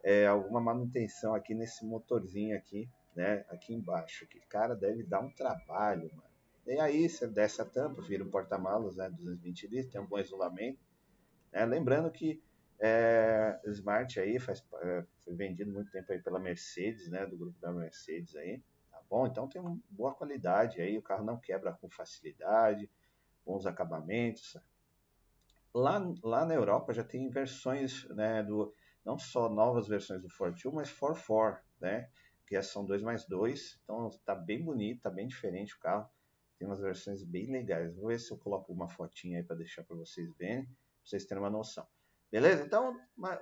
é, 0.03 0.27
alguma 0.27 0.59
manutenção 0.59 1.33
aqui 1.33 1.53
nesse 1.53 1.85
motorzinho 1.85 2.55
aqui, 2.57 2.89
né? 3.15 3.45
Aqui 3.49 3.73
embaixo, 3.73 4.27
que 4.27 4.39
cara 4.41 4.75
deve 4.75 5.03
dar 5.03 5.21
um 5.21 5.31
trabalho, 5.31 6.09
mano. 6.13 6.29
E 6.67 6.79
aí 6.79 7.09
você 7.09 7.27
desce 7.27 7.61
a 7.61 7.65
tampa, 7.65 8.01
vira 8.01 8.23
um 8.23 8.29
porta-malas, 8.29 8.97
né? 8.97 9.09
220 9.09 9.67
litros, 9.67 9.91
tem 9.91 10.01
um 10.01 10.05
bom 10.05 10.19
isolamento. 10.19 10.79
Né? 11.51 11.65
Lembrando 11.65 12.11
que 12.11 12.41
é, 12.79 13.59
Smart 13.65 14.19
aí 14.19 14.39
faz, 14.39 14.65
é, 14.81 15.05
foi 15.19 15.35
vendido 15.35 15.71
muito 15.71 15.91
tempo 15.91 16.11
aí 16.11 16.19
pela 16.19 16.39
Mercedes, 16.39 17.09
né? 17.09 17.25
Do 17.25 17.37
grupo 17.37 17.59
da 17.59 17.71
Mercedes 17.71 18.35
aí. 18.35 18.63
Tá 18.89 19.01
bom? 19.09 19.27
Então 19.27 19.47
tem 19.47 19.61
uma 19.61 19.77
boa 19.89 20.13
qualidade 20.13 20.81
aí, 20.81 20.97
o 20.97 21.01
carro 21.01 21.25
não 21.25 21.37
quebra 21.37 21.73
com 21.73 21.89
facilidade, 21.89 22.89
bons 23.45 23.65
acabamentos. 23.65 24.57
Lá, 25.73 26.01
lá 26.23 26.45
na 26.45 26.53
Europa 26.53 26.93
já 26.93 27.03
tem 27.03 27.29
versões, 27.29 28.07
né? 28.09 28.43
Do, 28.43 28.73
não 29.05 29.19
só 29.19 29.49
novas 29.49 29.87
versões 29.87 30.21
do 30.21 30.29
Ford 30.29 30.55
2, 30.61 30.73
mas 30.73 30.91
4 30.91 31.61
né? 31.81 32.09
Que 32.47 32.61
são 32.63 32.85
2 32.85 33.01
mais 33.01 33.25
2. 33.25 33.79
Então 33.83 34.09
tá 34.25 34.33
bem 34.33 34.63
bonito, 34.63 35.01
tá 35.01 35.09
bem 35.09 35.27
diferente 35.27 35.75
o 35.75 35.79
carro. 35.79 36.09
Tem 36.57 36.67
umas 36.67 36.79
versões 36.79 37.23
bem 37.23 37.51
legais. 37.51 37.93
Vou 37.95 38.07
ver 38.07 38.19
se 38.19 38.31
eu 38.31 38.37
coloco 38.37 38.71
uma 38.73 38.89
fotinha 38.89 39.39
aí 39.39 39.43
para 39.43 39.55
deixar 39.55 39.83
para 39.83 39.95
vocês 39.95 40.33
verem, 40.35 40.65
pra 40.65 40.75
vocês 41.03 41.25
terem 41.25 41.43
uma 41.43 41.49
noção. 41.49 41.87
Beleza? 42.31 42.63
Então, 42.63 42.95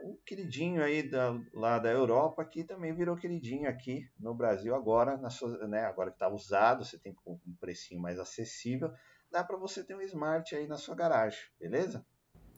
o 0.03 0.15
queridinho 0.25 0.81
aí 0.81 1.03
da, 1.03 1.37
lá 1.53 1.77
da 1.77 1.91
Europa 1.91 2.41
aqui 2.41 2.63
também 2.63 2.93
virou 2.93 3.17
queridinho 3.17 3.69
aqui 3.69 4.09
no 4.17 4.33
Brasil 4.33 4.73
agora, 4.73 5.17
sua, 5.29 5.67
né, 5.67 5.83
agora 5.83 6.09
que 6.09 6.15
está 6.15 6.29
usado, 6.29 6.85
você 6.85 6.97
tem 6.97 7.13
um 7.25 7.37
precinho 7.59 8.01
mais 8.01 8.17
acessível, 8.17 8.89
dá 9.29 9.43
para 9.43 9.57
você 9.57 9.83
ter 9.83 9.93
um 9.93 10.01
Smart 10.01 10.55
aí 10.55 10.67
na 10.67 10.77
sua 10.77 10.95
garagem, 10.95 11.39
beleza? 11.59 12.05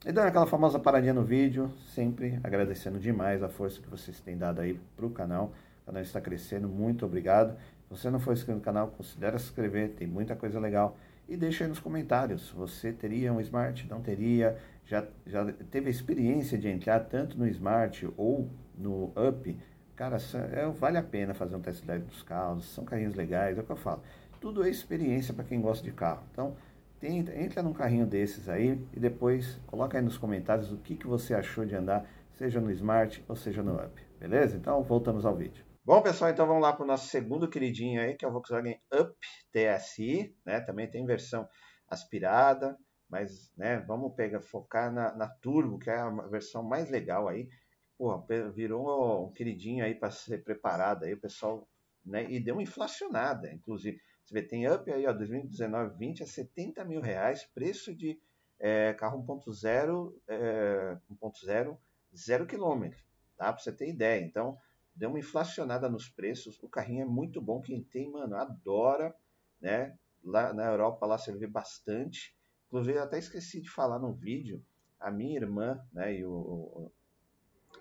E 0.06 0.12
dando 0.12 0.28
aquela 0.28 0.46
famosa 0.46 0.80
paradinha 0.80 1.14
no 1.14 1.26
vídeo, 1.26 1.74
sempre 1.94 2.40
agradecendo 2.42 3.00
demais 3.00 3.44
a 3.44 3.50
força 3.50 3.82
que 3.82 3.90
vocês 3.90 4.22
têm 4.22 4.38
dado 4.38 4.62
aí 4.62 4.80
para 4.96 5.06
o 5.06 5.10
canal. 5.10 5.52
O 5.82 5.88
canal 5.88 6.02
está 6.02 6.22
crescendo, 6.22 6.70
muito 6.70 7.06
obrigado. 7.06 7.58
Se 7.84 7.90
você 7.90 8.10
não 8.10 8.20
for 8.20 8.32
inscrito 8.32 8.58
no 8.60 8.64
canal, 8.64 8.88
considere 8.92 9.38
se 9.40 9.46
inscrever, 9.46 9.96
tem 9.96 10.08
muita 10.08 10.38
coisa 10.38 10.58
legal. 10.58 10.96
E 11.28 11.36
deixa 11.36 11.66
aí 11.66 11.68
nos 11.68 11.80
comentários, 11.80 12.50
você 12.52 12.94
teria 12.94 13.34
um 13.34 13.42
Smart, 13.42 13.88
não 13.90 14.02
teria? 14.02 14.58
Já, 14.90 15.06
já 15.28 15.46
teve 15.70 15.86
a 15.86 15.92
experiência 15.92 16.58
de 16.58 16.68
entrar 16.68 17.00
tanto 17.02 17.38
no 17.38 17.48
Smart 17.48 18.10
ou 18.18 18.50
no 18.76 19.14
Up? 19.16 19.56
Cara, 19.96 20.18
é, 20.52 20.66
vale 20.66 20.98
a 20.98 21.04
pena 21.04 21.36
fazer 21.36 21.56
um 21.56 21.62
test 21.62 21.86
drive 21.86 22.06
dos 22.06 22.24
carros, 22.24 22.66
são 22.74 22.84
carrinhos 22.84 23.14
legais, 23.14 23.56
é 23.56 23.62
o 23.62 23.64
que 23.64 23.72
eu 23.72 23.76
falo. 23.76 24.02
Tudo 24.42 24.64
é 24.64 24.70
experiência 24.70 25.32
para 25.32 25.44
quem 25.44 25.62
gosta 25.62 25.84
de 25.84 25.92
carro. 25.92 26.24
Então, 26.32 26.58
tenta, 27.00 27.40
entra 27.40 27.62
num 27.62 27.72
carrinho 27.72 28.08
desses 28.08 28.50
aí 28.50 28.84
e 28.92 29.00
depois 29.00 29.62
coloca 29.68 29.96
aí 29.96 30.04
nos 30.04 30.18
comentários 30.18 30.72
o 30.72 30.78
que, 30.78 30.96
que 30.96 31.06
você 31.06 31.36
achou 31.36 31.66
de 31.66 31.76
andar, 31.76 32.10
seja 32.36 32.60
no 32.60 32.72
Smart 32.72 33.24
ou 33.28 33.36
seja 33.36 33.62
no 33.62 33.76
Up. 33.76 33.94
Beleza? 34.20 34.58
Então, 34.58 34.82
voltamos 34.82 35.24
ao 35.24 35.36
vídeo. 35.36 35.64
Bom, 35.86 36.02
pessoal, 36.02 36.32
então 36.32 36.48
vamos 36.48 36.64
lá 36.64 36.74
para 36.74 36.84
o 36.84 36.88
nosso 36.88 37.10
segundo 37.10 37.48
queridinho 37.48 38.02
aí, 38.02 38.16
que 38.16 38.26
é 38.26 38.28
o 38.28 38.32
Volkswagen 38.32 38.82
Up 38.92 39.16
TSI, 39.52 40.36
né? 40.44 40.60
Também 40.62 40.90
tem 40.90 41.06
versão 41.06 41.48
aspirada, 41.88 42.76
mas, 43.10 43.52
né, 43.58 43.80
vamos 43.80 44.14
pegar, 44.14 44.40
focar 44.42 44.92
na, 44.92 45.16
na 45.16 45.28
Turbo, 45.28 45.80
que 45.80 45.90
é 45.90 45.98
a 45.98 46.10
versão 46.28 46.62
mais 46.62 46.90
legal 46.90 47.28
aí. 47.28 47.50
Porra, 47.98 48.24
virou 48.52 49.28
um 49.28 49.32
queridinho 49.34 49.84
aí 49.84 49.96
para 49.96 50.12
ser 50.12 50.44
preparado 50.44 51.04
aí, 51.04 51.14
o 51.14 51.20
pessoal, 51.20 51.68
né? 52.06 52.32
E 52.32 52.40
deu 52.40 52.56
uma 52.56 52.64
inflacionada, 52.64 53.52
inclusive. 53.52 54.00
Você 54.24 54.34
vê, 54.34 54.44
tem 54.44 54.72
Up 54.72 54.90
aí, 54.92 55.06
ó, 55.06 55.12
2019, 55.12 55.98
20 55.98 56.24
a 56.24 56.28
70 56.28 56.86
mil 56.86 57.02
reais, 57.02 57.44
preço 57.46 57.94
de 57.94 58.22
é, 58.60 58.94
carro 58.94 59.26
1.0, 59.26 60.14
é, 60.28 60.98
1.0, 61.12 61.78
0 62.16 62.46
quilômetro, 62.46 63.04
tá? 63.36 63.52
Para 63.52 63.62
você 63.62 63.72
ter 63.72 63.90
ideia. 63.90 64.24
Então, 64.24 64.58
deu 64.96 65.10
uma 65.10 65.20
inflacionada 65.20 65.90
nos 65.90 66.10
preços. 66.10 66.62
O 66.62 66.70
carrinho 66.70 67.02
é 67.02 67.06
muito 67.06 67.42
bom. 67.42 67.60
Quem 67.60 67.84
tem, 67.84 68.12
mano, 68.12 68.36
adora, 68.36 69.16
né? 69.60 69.98
Lá 70.24 70.54
na 70.54 70.66
Europa, 70.66 71.06
lá 71.06 71.18
você 71.18 71.36
vê 71.36 71.48
bastante. 71.48 72.36
Inclusive, 72.70 73.00
até 73.00 73.18
esqueci 73.18 73.60
de 73.62 73.70
falar 73.70 73.98
no 73.98 74.14
vídeo. 74.14 74.64
A 75.00 75.10
minha 75.10 75.36
irmã, 75.36 75.84
né, 75.92 76.16
e 76.16 76.24
o, 76.24 76.92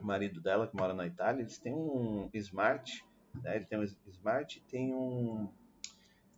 o 0.01 0.05
marido 0.05 0.41
dela, 0.41 0.67
que 0.67 0.75
mora 0.75 0.95
na 0.95 1.07
Itália, 1.07 1.43
eles 1.43 1.59
têm 1.59 1.75
um 1.75 2.31
Smart, 2.33 3.05
né? 3.43 3.57
Ele 3.57 3.67
tem 3.67 3.79
um 3.79 3.85
Smart 3.85 4.59
e 4.59 4.63
tem 4.63 4.95
um, 4.95 5.45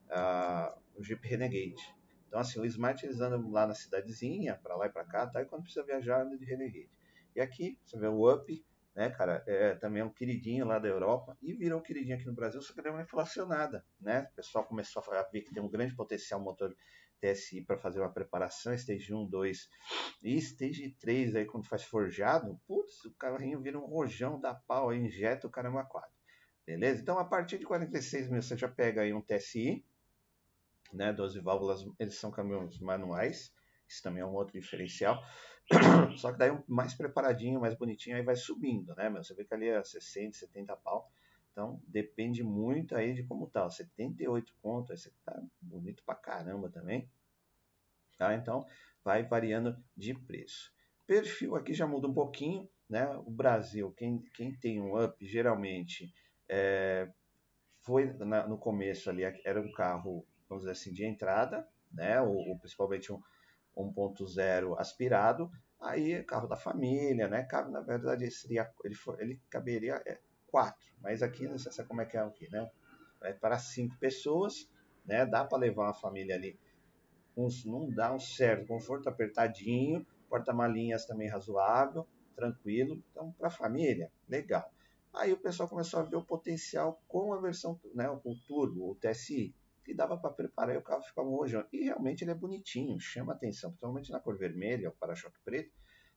uh, 0.08 0.78
um 0.98 1.04
Jeep 1.04 1.26
Renegade. 1.26 1.94
Então, 2.26 2.40
assim, 2.40 2.58
o 2.60 2.64
Smart 2.64 3.04
eles 3.04 3.20
andam 3.20 3.50
lá 3.50 3.66
na 3.68 3.74
cidadezinha, 3.74 4.58
para 4.60 4.76
lá 4.76 4.86
e 4.86 4.90
para 4.90 5.04
cá, 5.04 5.26
tá? 5.26 5.42
E 5.42 5.44
quando 5.44 5.62
precisa 5.62 5.84
viajar, 5.84 6.22
anda 6.22 6.36
de 6.36 6.44
Renegade. 6.44 6.90
E 7.36 7.40
aqui, 7.40 7.78
você 7.84 7.96
vê 7.98 8.08
o 8.08 8.32
Up, 8.32 8.64
né, 8.94 9.10
cara, 9.10 9.44
é 9.46 9.74
também 9.76 10.02
é 10.02 10.04
um 10.04 10.10
queridinho 10.12 10.66
lá 10.66 10.78
da 10.78 10.88
Europa 10.88 11.38
e 11.40 11.52
virou 11.52 11.78
um 11.78 11.82
queridinho 11.82 12.16
aqui 12.16 12.26
no 12.26 12.34
Brasil, 12.34 12.60
só 12.60 12.74
que 12.74 12.82
deu 12.82 12.92
uma 12.92 13.02
inflacionada, 13.02 13.84
né? 14.00 14.28
O 14.32 14.36
pessoal 14.36 14.64
começou 14.64 15.02
a 15.02 15.22
ver 15.30 15.42
que 15.42 15.54
tem 15.54 15.62
um 15.62 15.68
grande 15.68 15.94
potencial 15.94 16.40
motor 16.40 16.74
TSI 17.20 17.62
para 17.62 17.78
fazer 17.78 18.00
uma 18.00 18.12
preparação, 18.12 18.72
Stage 18.74 19.12
1, 19.12 19.26
2 19.26 19.68
e 20.22 20.36
Stage 20.36 20.90
3 20.98 21.36
aí 21.36 21.44
quando 21.44 21.66
faz 21.66 21.84
forjado, 21.84 22.58
putz, 22.66 23.04
o 23.04 23.12
carrinho 23.12 23.60
vira 23.60 23.78
um 23.78 23.86
rojão 23.86 24.40
da 24.40 24.54
pau, 24.54 24.90
aí 24.90 24.98
injeta 24.98 25.46
o 25.46 25.50
caramba 25.50 25.84
4. 25.84 26.10
Beleza? 26.66 27.02
Então 27.02 27.18
a 27.18 27.24
partir 27.24 27.58
de 27.58 27.66
46 27.66 28.28
mil 28.28 28.42
você 28.42 28.56
já 28.56 28.68
pega 28.68 29.02
aí 29.02 29.12
um 29.12 29.20
TSI, 29.20 29.84
né, 30.92 31.12
12 31.12 31.38
válvulas, 31.40 31.86
eles 31.98 32.14
são 32.16 32.30
caminhões 32.30 32.78
manuais, 32.80 33.52
isso 33.88 34.02
também 34.02 34.22
é 34.22 34.26
um 34.26 34.34
outro 34.34 34.58
diferencial. 34.58 35.22
Só 36.16 36.32
que 36.32 36.38
daí 36.38 36.56
mais 36.66 36.94
preparadinho, 36.94 37.60
mais 37.60 37.74
bonitinho, 37.74 38.16
aí 38.16 38.22
vai 38.22 38.36
subindo, 38.36 38.94
né? 38.94 39.10
Você 39.10 39.34
vê 39.34 39.44
que 39.44 39.54
ali 39.54 39.68
é 39.68 39.82
60, 39.82 40.36
70 40.38 40.76
pau. 40.76 41.10
Então 41.52 41.80
depende 41.86 42.42
muito 42.42 42.94
aí 42.94 43.12
de 43.12 43.22
como 43.24 43.48
tá. 43.48 43.68
78 43.68 44.54
conto, 44.62 44.92
esse 44.92 45.10
tá 45.24 45.40
bonito 45.60 46.02
pra 46.04 46.14
caramba 46.14 46.70
também. 46.70 47.10
Tá? 48.16 48.34
Então 48.34 48.66
vai 49.04 49.22
variando 49.22 49.76
de 49.96 50.14
preço. 50.14 50.72
Perfil 51.06 51.56
aqui 51.56 51.72
já 51.72 51.86
muda 51.86 52.06
um 52.06 52.14
pouquinho, 52.14 52.68
né? 52.88 53.08
O 53.26 53.30
Brasil, 53.30 53.92
quem, 53.92 54.22
quem 54.34 54.54
tem 54.54 54.80
um 54.80 55.02
up, 55.02 55.26
geralmente 55.26 56.12
é, 56.48 57.10
foi 57.82 58.12
na, 58.12 58.46
no 58.46 58.58
começo 58.58 59.10
ali, 59.10 59.22
era 59.44 59.60
um 59.60 59.72
carro, 59.72 60.26
vamos 60.48 60.62
dizer 60.64 60.72
assim, 60.72 60.92
de 60.92 61.04
entrada, 61.04 61.66
né? 61.92 62.20
Ou, 62.20 62.36
ou 62.48 62.58
principalmente 62.58 63.12
um 63.12 63.20
1.0 63.76 64.78
aspirado, 64.78 65.50
aí 65.80 66.22
carro 66.24 66.46
da 66.46 66.56
família, 66.56 67.28
né? 67.28 67.42
Cabe, 67.44 67.70
na 67.70 67.80
verdade, 67.80 68.30
seria, 68.30 68.70
ele, 68.84 68.94
ele 69.18 69.40
caberia 69.48 70.02
é, 70.06 70.20
quatro, 70.50 70.86
mas 71.00 71.22
aqui 71.22 71.46
não 71.46 71.58
sei 71.58 71.84
como 71.84 72.00
é 72.00 72.06
que 72.06 72.16
é 72.16 72.20
aqui, 72.20 72.48
né? 72.50 72.70
É 73.22 73.32
para 73.32 73.58
cinco 73.58 73.96
pessoas, 73.98 74.68
né? 75.04 75.26
Dá 75.26 75.44
para 75.44 75.58
levar 75.58 75.84
uma 75.84 75.94
família 75.94 76.34
ali. 76.34 76.58
Uns, 77.36 77.64
não 77.64 77.88
dá 77.88 78.12
um 78.12 78.18
certo 78.18 78.66
conforto 78.66 79.08
apertadinho, 79.08 80.06
porta-malinhas 80.28 81.06
também 81.06 81.28
razoável, 81.28 82.06
tranquilo. 82.34 83.02
Então, 83.10 83.32
para 83.32 83.50
família, 83.50 84.10
legal. 84.28 84.72
Aí 85.12 85.32
o 85.32 85.36
pessoal 85.36 85.68
começou 85.68 86.00
a 86.00 86.02
ver 86.04 86.16
o 86.16 86.24
potencial 86.24 87.02
com 87.08 87.32
a 87.32 87.40
versão, 87.40 87.80
né, 87.94 88.08
o 88.08 88.34
turbo, 88.46 88.90
o 88.90 88.94
TSI 88.94 89.54
que 89.84 89.94
dava 89.94 90.16
para 90.16 90.30
preparar 90.30 90.74
e 90.74 90.78
o 90.78 90.82
carro 90.82 91.02
ficava 91.02 91.28
rojão. 91.28 91.66
E 91.72 91.84
realmente 91.84 92.22
ele 92.22 92.30
é 92.30 92.34
bonitinho, 92.34 93.00
chama 93.00 93.32
atenção, 93.32 93.70
principalmente 93.70 94.12
na 94.12 94.20
cor 94.20 94.36
vermelha, 94.36 94.90
o 94.90 94.92
para-choque 94.92 95.38
preto. 95.44 95.72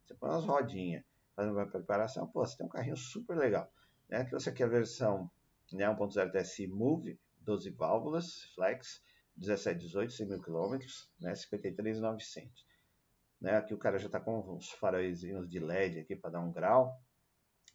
Você 0.06 0.14
põe 0.14 0.30
umas 0.30 0.46
rodinhas, 0.46 1.04
fazendo 1.36 1.56
uma 1.56 1.66
preparação, 1.66 2.28
pô, 2.28 2.46
você 2.46 2.58
tem 2.58 2.66
um 2.66 2.70
carrinho 2.70 2.98
super 2.98 3.36
legal. 3.36 3.72
Né? 4.14 4.24
Trouxe 4.26 4.48
aqui 4.48 4.62
a 4.62 4.68
versão 4.68 5.28
né, 5.72 5.88
1.0 5.88 6.32
TSI 6.32 6.68
Move, 6.68 7.20
12 7.40 7.72
válvulas, 7.72 8.44
flex, 8.54 9.04
17, 9.36 9.80
18, 9.80 10.14
100 10.14 10.28
mil 10.28 10.40
quilômetros, 10.40 11.12
né, 11.20 11.34
53,900. 11.34 12.64
Né, 13.42 13.58
aqui 13.58 13.74
o 13.74 13.78
cara 13.80 13.98
já 13.98 14.06
está 14.06 14.20
com 14.20 14.40
uns 14.56 14.70
faróizinhos 14.74 15.50
de 15.50 15.60
LED 15.60 15.98
aqui 15.98 16.16
para 16.16 16.30
dar 16.30 16.42
um 16.42 16.52
grau. 16.52 16.96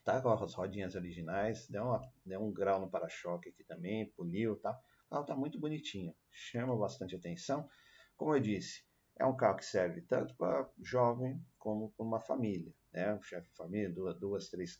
Tá 0.05 0.23
com 0.23 0.31
as 0.31 0.55
rodinhas 0.55 0.95
originais, 0.95 1.67
deu, 1.69 1.83
uma, 1.83 2.09
deu 2.25 2.41
um 2.41 2.53
grau 2.53 2.81
no 2.81 2.89
para-choque 2.89 3.49
aqui 3.49 3.65
também, 3.65 4.09
poliu, 4.13 4.55
tá? 4.61 4.81
O 5.07 5.11
carro 5.11 5.23
está 5.23 5.35
muito 5.35 5.59
bonitinho, 5.59 6.15
chama 6.31 6.77
bastante 6.77 7.17
atenção. 7.17 7.69
Como 8.17 8.33
eu 8.33 8.39
disse, 8.39 8.85
é 9.19 9.27
um 9.27 9.37
carro 9.37 9.57
que 9.57 9.67
serve 9.67 10.03
tanto 10.03 10.37
para 10.37 10.71
jovem 10.81 11.45
como 11.59 11.91
para 11.97 12.07
uma 12.07 12.21
família. 12.21 12.73
Né? 12.93 13.13
Um 13.13 13.23
chefe 13.23 13.49
de 13.49 13.57
família, 13.57 13.91
duas, 13.91 14.17
duas 14.21 14.49
três 14.49 14.79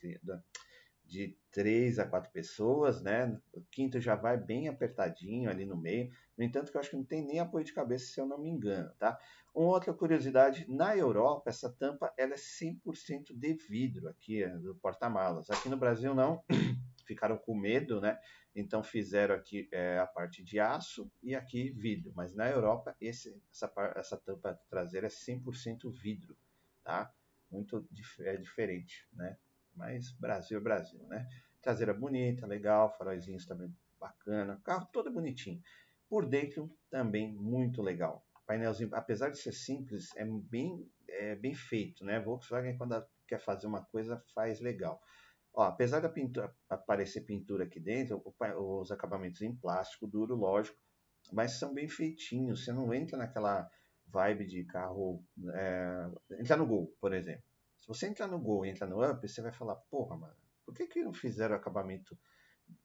de 1.09 1.35
três 1.51 1.99
a 1.99 2.07
quatro 2.07 2.31
pessoas, 2.31 3.01
né? 3.01 3.41
O 3.53 3.63
quinto 3.63 3.99
já 3.99 4.15
vai 4.15 4.37
bem 4.37 4.69
apertadinho 4.69 5.51
ali 5.51 5.65
no 5.65 5.77
meio. 5.77 6.13
No 6.37 6.45
entanto, 6.45 6.71
que 6.71 6.77
eu 6.77 6.81
acho 6.81 6.91
que 6.91 6.97
não 6.97 7.05
tem 7.05 7.25
nem 7.25 7.41
apoio 7.41 7.65
de 7.65 7.73
cabeça, 7.73 8.13
se 8.13 8.21
eu 8.21 8.27
não 8.27 8.39
me 8.39 8.51
engano, 8.51 8.93
tá? 8.99 9.19
Uma 9.55 9.71
outra 9.71 9.93
curiosidade, 9.95 10.67
na 10.69 10.97
Europa, 10.97 11.49
essa 11.49 11.73
tampa 11.73 12.13
ela 12.17 12.35
é 12.35 12.37
100% 12.37 13.35
de 13.35 13.55
vidro 13.55 14.09
aqui, 14.09 14.43
é, 14.43 14.51
do 14.51 14.75
porta-malas. 14.77 15.51
Aqui 15.51 15.69
no 15.71 15.77
Brasil 15.79 16.15
não, 16.15 16.45
ficaram 17.07 17.39
com 17.39 17.55
medo, 17.57 18.01
né? 18.01 18.21
Então 18.55 18.83
fizeram 18.83 19.35
aqui 19.35 19.67
é, 19.73 19.99
a 19.99 20.07
parte 20.07 20.45
de 20.45 20.61
aço 20.61 21.11
e 21.23 21.35
aqui 21.35 21.71
vidro. 21.71 22.13
Mas 22.15 22.35
na 22.35 22.49
Europa 22.49 22.95
esse, 23.01 23.41
essa, 23.51 23.73
essa 23.97 24.17
tampa 24.19 24.61
traseira 24.69 25.07
é 25.07 25.11
100% 25.11 25.91
vidro, 25.91 26.37
tá? 26.85 27.11
Muito 27.51 27.89
dif 27.91 28.23
é 28.23 28.37
diferente, 28.37 29.09
né? 29.15 29.39
Mas 29.79 30.11
Brasil 30.19 30.59
é 30.59 30.61
Brasil, 30.61 31.01
né? 31.07 31.27
Traseira 31.63 31.95
bonita, 31.95 32.47
legal, 32.47 32.91
faróizinhos 32.99 33.47
também 33.47 33.73
bacana, 33.99 34.61
carro 34.65 34.89
todo 34.93 35.11
bonitinho. 35.11 35.63
Por 36.09 36.27
dentro 36.27 36.71
também 36.91 37.33
muito 37.33 37.81
legal. 37.81 38.27
Painelzinho, 38.47 38.91
apesar 38.95 39.31
de 39.31 39.39
ser 39.39 39.53
simples, 39.53 40.09
é 40.17 40.25
bem, 40.25 40.91
é 41.09 41.37
bem 41.37 41.55
feito, 41.55 42.05
né? 42.05 42.19
Volkswagen 42.19 42.77
quando 42.77 43.07
quer 43.27 43.39
fazer 43.39 43.67
uma 43.67 43.85
coisa 43.85 44.23
faz 44.35 44.61
legal. 44.61 45.01
Ó, 45.53 45.63
apesar 45.63 46.01
da 46.01 46.09
pintura 46.09 46.55
aparecer 46.69 47.23
pintura 47.23 47.65
aqui 47.65 47.79
dentro, 47.79 48.23
os 48.57 48.91
acabamentos 48.91 49.43
em 49.43 49.55
plástico 49.55 50.07
duro, 50.07 50.35
lógico, 50.35 50.79
mas 51.33 51.53
são 51.53 51.75
bem 51.75 51.89
feitinhos. 51.89 52.65
Você 52.65 52.73
não 52.73 52.93
entra 52.95 53.19
naquela 53.19 53.69
vibe 54.07 54.47
de 54.47 54.65
carro. 54.65 55.23
É, 55.55 56.57
no 56.57 56.67
Gol, 56.67 56.97
por 57.01 57.13
exemplo. 57.13 57.48
Se 57.89 58.01
você 58.01 58.07
entrar 58.07 58.27
no 58.27 58.39
Gol 58.39 58.67
e 58.67 58.69
entrar 58.69 58.87
no 58.87 59.03
Up, 59.03 59.27
você 59.27 59.41
vai 59.41 59.51
falar, 59.51 59.75
porra, 59.75 60.15
mano, 60.15 60.37
por 60.67 60.75
que, 60.75 60.87
que 60.87 61.03
não 61.03 61.15
fizeram 61.15 61.57
acabamento 61.57 62.19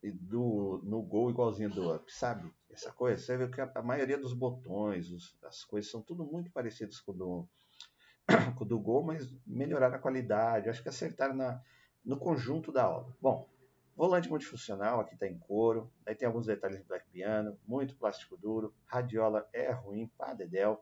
do, 0.01 0.79
no 0.81 1.01
Gol 1.01 1.29
igualzinho 1.29 1.69
do 1.69 1.93
Up, 1.93 2.09
sabe? 2.09 2.49
Essa 2.71 2.89
coisa, 2.89 3.21
você 3.21 3.35
vê 3.35 3.49
que 3.49 3.59
a, 3.59 3.69
a 3.75 3.81
maioria 3.81 4.17
dos 4.17 4.33
botões, 4.33 5.11
os, 5.11 5.37
as 5.43 5.65
coisas 5.65 5.91
são 5.91 6.01
tudo 6.01 6.25
muito 6.25 6.49
parecidas 6.51 7.01
com 7.01 7.11
o 7.11 7.15
do, 7.15 7.49
com 8.57 8.63
o 8.63 8.67
do 8.67 8.79
Gol, 8.79 9.03
mas 9.03 9.29
melhoraram 9.45 9.97
a 9.97 9.99
qualidade, 9.99 10.69
acho 10.69 10.81
que 10.81 10.87
acertaram 10.87 11.35
na, 11.35 11.61
no 12.05 12.17
conjunto 12.17 12.71
da 12.71 12.89
obra. 12.89 13.13
Bom, 13.21 13.49
volante 13.97 14.29
multifuncional, 14.29 15.01
aqui 15.01 15.15
está 15.15 15.27
em 15.27 15.37
couro, 15.37 15.91
aí 16.05 16.15
tem 16.15 16.29
alguns 16.29 16.45
detalhes 16.45 16.79
de 16.79 16.85
black 16.85 17.09
piano, 17.09 17.59
muito 17.67 17.93
plástico 17.97 18.37
duro, 18.37 18.73
radiola 18.85 19.49
é 19.51 19.69
ruim, 19.69 20.07
pá, 20.17 20.33
dedéu, 20.33 20.81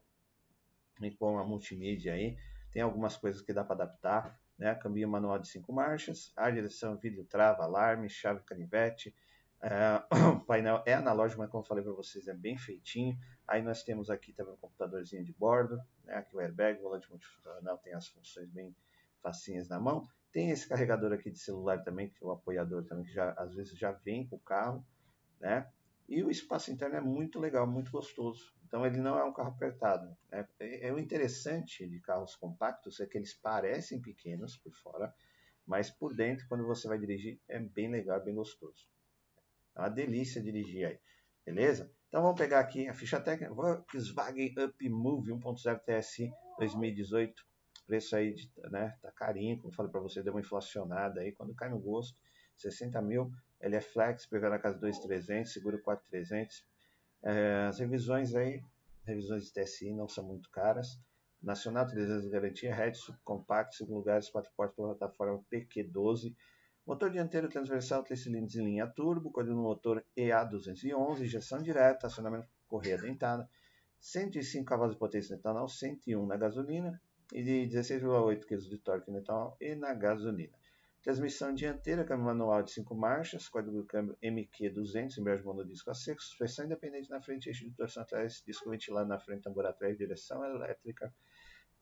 com 1.17 1.39
a 1.39 1.43
multimídia 1.43 2.13
aí, 2.13 2.37
tem 2.71 2.81
algumas 2.81 3.17
coisas 3.17 3.41
que 3.41 3.53
dá 3.53 3.63
para 3.63 3.83
adaptar, 3.83 4.39
né? 4.57 4.75
Câmbio 4.75 5.07
manual 5.07 5.39
de 5.39 5.47
cinco 5.47 5.73
marchas, 5.73 6.31
a 6.35 6.49
direção, 6.49 6.97
vídeo, 6.97 7.25
trava, 7.25 7.63
alarme, 7.63 8.09
chave 8.09 8.41
canivete, 8.43 9.13
é, 9.61 10.01
o 10.35 10.39
painel 10.39 10.81
é 10.85 10.93
analógico, 10.93 11.39
mas 11.39 11.49
como 11.49 11.63
eu 11.63 11.67
falei 11.67 11.83
para 11.83 11.93
vocês, 11.93 12.27
é 12.27 12.33
bem 12.33 12.57
feitinho. 12.57 13.17
Aí 13.47 13.61
nós 13.61 13.83
temos 13.83 14.09
aqui 14.09 14.33
também 14.33 14.53
um 14.53 14.57
computadorzinho 14.57 15.23
de 15.23 15.33
bordo, 15.33 15.77
né? 16.03 16.15
aqui 16.15 16.35
o 16.35 16.39
airbag, 16.39 16.79
o 16.79 16.83
volante 16.83 17.09
multifuncional 17.09 17.77
tem 17.77 17.93
as 17.93 18.07
funções 18.07 18.49
bem 18.49 18.75
facinhas 19.21 19.67
na 19.67 19.79
mão. 19.79 20.07
Tem 20.31 20.49
esse 20.49 20.67
carregador 20.67 21.11
aqui 21.13 21.29
de 21.29 21.37
celular 21.37 21.83
também, 21.83 22.09
que 22.09 22.23
é 22.23 22.27
o 22.27 22.31
apoiador 22.31 22.83
também, 22.85 23.05
que 23.05 23.11
já, 23.11 23.31
às 23.33 23.53
vezes 23.53 23.77
já 23.77 23.91
vem 23.91 24.25
com 24.25 24.37
o 24.37 24.39
carro, 24.39 24.83
né? 25.39 25.69
E 26.11 26.21
o 26.21 26.29
espaço 26.29 26.69
interno 26.69 26.97
é 26.97 26.99
muito 26.99 27.39
legal, 27.39 27.65
muito 27.65 27.89
gostoso. 27.89 28.53
Então 28.65 28.85
ele 28.85 28.99
não 28.99 29.17
é 29.17 29.23
um 29.23 29.31
carro 29.31 29.51
apertado. 29.51 30.13
Né? 30.29 30.45
É, 30.59 30.91
o 30.91 30.99
interessante 30.99 31.87
de 31.87 32.01
carros 32.01 32.35
compactos 32.35 32.99
é 32.99 33.05
que 33.05 33.17
eles 33.17 33.33
parecem 33.33 34.01
pequenos 34.01 34.57
por 34.57 34.73
fora, 34.73 35.15
mas 35.65 35.89
por 35.89 36.13
dentro, 36.13 36.45
quando 36.49 36.67
você 36.67 36.85
vai 36.85 36.99
dirigir, 36.99 37.39
é 37.47 37.57
bem 37.59 37.89
legal, 37.89 38.21
bem 38.21 38.35
gostoso. 38.35 38.89
É 39.73 39.79
uma 39.79 39.87
delícia 39.87 40.41
dirigir 40.41 40.85
aí, 40.85 40.99
beleza? 41.45 41.89
Então 42.09 42.21
vamos 42.21 42.37
pegar 42.37 42.59
aqui 42.59 42.89
a 42.89 42.93
ficha 42.93 43.21
técnica, 43.21 43.53
Volkswagen 43.53 44.53
Up 44.65 44.89
Move 44.89 45.31
1.0 45.31 45.79
TSI 45.79 46.29
2018, 46.57 47.41
preço 47.87 48.17
aí 48.17 48.33
de, 48.33 48.51
né, 48.69 48.97
tá 49.01 49.13
carinho, 49.13 49.57
como 49.59 49.73
falei 49.73 49.89
para 49.89 50.01
você, 50.01 50.21
deu 50.21 50.33
uma 50.33 50.41
inflacionada 50.41 51.21
aí, 51.21 51.31
quando 51.31 51.55
cai 51.55 51.69
no 51.69 51.79
gosto, 51.79 52.19
60 52.57 53.01
mil, 53.01 53.31
ele 53.61 53.75
é 53.75 53.81
flex, 53.81 54.25
PV 54.25 54.49
na 54.49 54.59
casa 54.59 54.79
2.300, 54.79 55.45
seguro 55.45 55.81
4.300. 55.81 56.63
É, 57.23 57.65
as 57.67 57.79
revisões 57.79 58.33
aí, 58.33 58.63
revisões 59.05 59.45
de 59.45 59.53
TSI 59.53 59.93
não 59.93 60.07
são 60.07 60.23
muito 60.23 60.49
caras. 60.49 60.99
Nacional, 61.41 61.87
300 61.87 62.23
de 62.23 62.29
garantia, 62.29 62.73
head 62.73 62.97
subcompact, 62.97 63.75
segundo 63.75 63.97
lugares, 63.97 64.29
4 64.29 64.51
portas 64.55 64.75
pela 64.75 64.95
plataforma 64.95 65.43
PQ12. 65.51 66.35
Motor 66.85 67.11
dianteiro 67.11 67.49
transversal, 67.49 68.03
3 68.03 68.21
cilindros 68.21 68.55
em 68.55 68.65
linha 68.65 68.87
turbo, 68.87 69.31
código 69.31 69.55
no 69.55 69.63
motor 69.63 70.03
EA211, 70.17 71.21
injeção 71.21 71.61
direta, 71.61 72.07
acionamento 72.07 72.47
correia 72.67 72.97
dentada, 72.97 73.47
105 73.99 74.65
cavalos 74.65 74.95
de 74.95 74.99
potência 74.99 75.35
no 75.35 75.39
etanol, 75.39 75.67
101 75.67 76.25
na 76.25 76.37
gasolina 76.37 77.01
e 77.33 77.43
de 77.43 77.67
16,8 77.67 78.45
kg 78.45 78.57
de 78.57 78.77
torque 78.77 79.11
no 79.11 79.19
etanol 79.19 79.55
e 79.59 79.75
na 79.75 79.93
gasolina. 79.93 80.57
Transmissão 81.01 81.51
dianteira, 81.51 82.05
câmbio 82.05 82.25
manual 82.25 82.61
de 82.61 82.71
5 82.71 82.93
marchas, 82.93 83.49
código 83.49 83.77
do 83.77 83.85
câmbio 83.85 84.15
MQ200, 84.23 85.17
embreagem 85.17 85.43
monodisco 85.43 85.89
a 85.89 85.95
seco, 85.95 86.21
suspensão 86.21 86.65
independente 86.65 87.09
na 87.09 87.19
frente, 87.19 87.47
eixo 87.47 87.65
de 87.65 87.75
torção 87.75 88.03
atrás, 88.03 88.43
disco 88.45 88.69
ventilado 88.69 89.09
na 89.09 89.17
frente, 89.17 89.41
tambor 89.41 89.65
atrás, 89.65 89.97
direção 89.97 90.45
elétrica. 90.45 91.11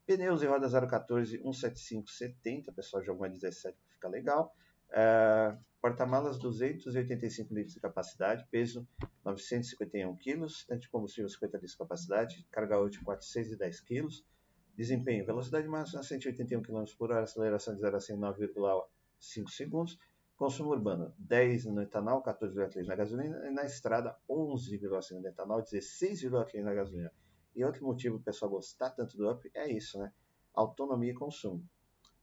Pneus 0.06 0.42
e 0.42 0.46
roda 0.46 0.70
014 0.70 1.38
175 1.38 2.10
70, 2.10 2.72
pessoal 2.72 3.04
joga 3.04 3.20
uma 3.20 3.30
17 3.30 3.78
fica 3.90 4.08
legal. 4.08 4.56
Uh, 4.90 5.60
Porta-malas 5.82 6.40
285 6.40 7.54
litros 7.54 7.74
de 7.74 7.80
capacidade, 7.82 8.48
peso 8.50 8.88
951 9.26 10.16
kg, 10.16 10.48
tanque 10.66 10.84
de 10.84 10.90
combustível 10.90 11.30
50 11.30 11.58
litros 11.58 11.72
de 11.72 11.78
capacidade, 11.78 12.48
carga 12.50 12.80
útil 12.80 13.02
410 13.04 13.82
kg. 13.82 14.08
Desempenho, 14.76 15.26
velocidade 15.26 15.68
máxima 15.68 16.04
181 16.04 16.62
km 16.62 16.86
por 16.98 17.12
hora, 17.12 17.24
aceleração 17.24 17.76
de 17.76 17.82
0 17.82 17.98
a 17.98 18.00
100 18.00 18.18
9,1 18.18 18.99
5 19.20 19.50
segundos. 19.52 19.98
Consumo 20.36 20.72
urbano, 20.72 21.14
10 21.18 21.66
no 21.66 21.82
etanol, 21.82 22.24
14,3 22.24 22.86
na 22.86 22.96
gasolina. 22.96 23.46
E 23.48 23.52
na 23.52 23.66
estrada, 23.66 24.18
11,5 24.30 25.20
no 25.20 25.28
etanol, 25.28 25.62
16,3 25.62 26.64
na 26.64 26.74
gasolina. 26.74 27.12
E 27.56 27.64
outro 27.66 27.86
motivo 27.86 28.18
o 28.18 28.22
pessoal 28.22 28.52
gostar 28.52 28.92
tanto 28.92 29.18
do 29.18 29.30
Up 29.30 29.50
é 29.54 29.70
isso, 29.70 30.00
né? 30.00 30.14
Autonomia 30.54 31.12
e 31.12 31.14
consumo. 31.16 31.68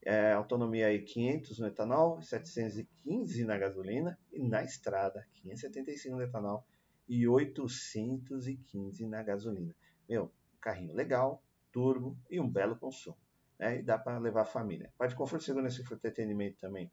É, 0.03 0.33
autonomia 0.33 0.87
aí 0.87 1.03
500 1.03 1.59
no 1.59 1.67
etanol, 1.67 2.23
715 2.23 3.45
na 3.45 3.59
gasolina 3.59 4.19
e 4.33 4.43
na 4.43 4.63
estrada 4.63 5.27
575 5.35 6.17
no 6.17 6.23
etanol 6.23 6.65
e 7.09 7.27
815 7.27 9.07
na 9.07 9.23
gasolina. 9.23 9.75
Meu, 10.09 10.33
carrinho 10.61 10.95
legal, 10.95 11.43
turbo 11.73 12.17
e 12.31 12.41
um 12.41 12.49
belo 12.49 12.77
consumo 12.77 13.19
né? 13.59 13.79
E 13.79 13.83
dá 13.83 13.99
para 13.99 14.19
levar 14.19 14.43
a 14.43 14.47
família. 14.47 14.93
Parte 14.97 15.11
de 15.11 15.17
conforto 15.17 15.45
segurança 15.45 15.81
e 15.81 15.85
entretenimento 15.85 16.59
também 16.59 16.91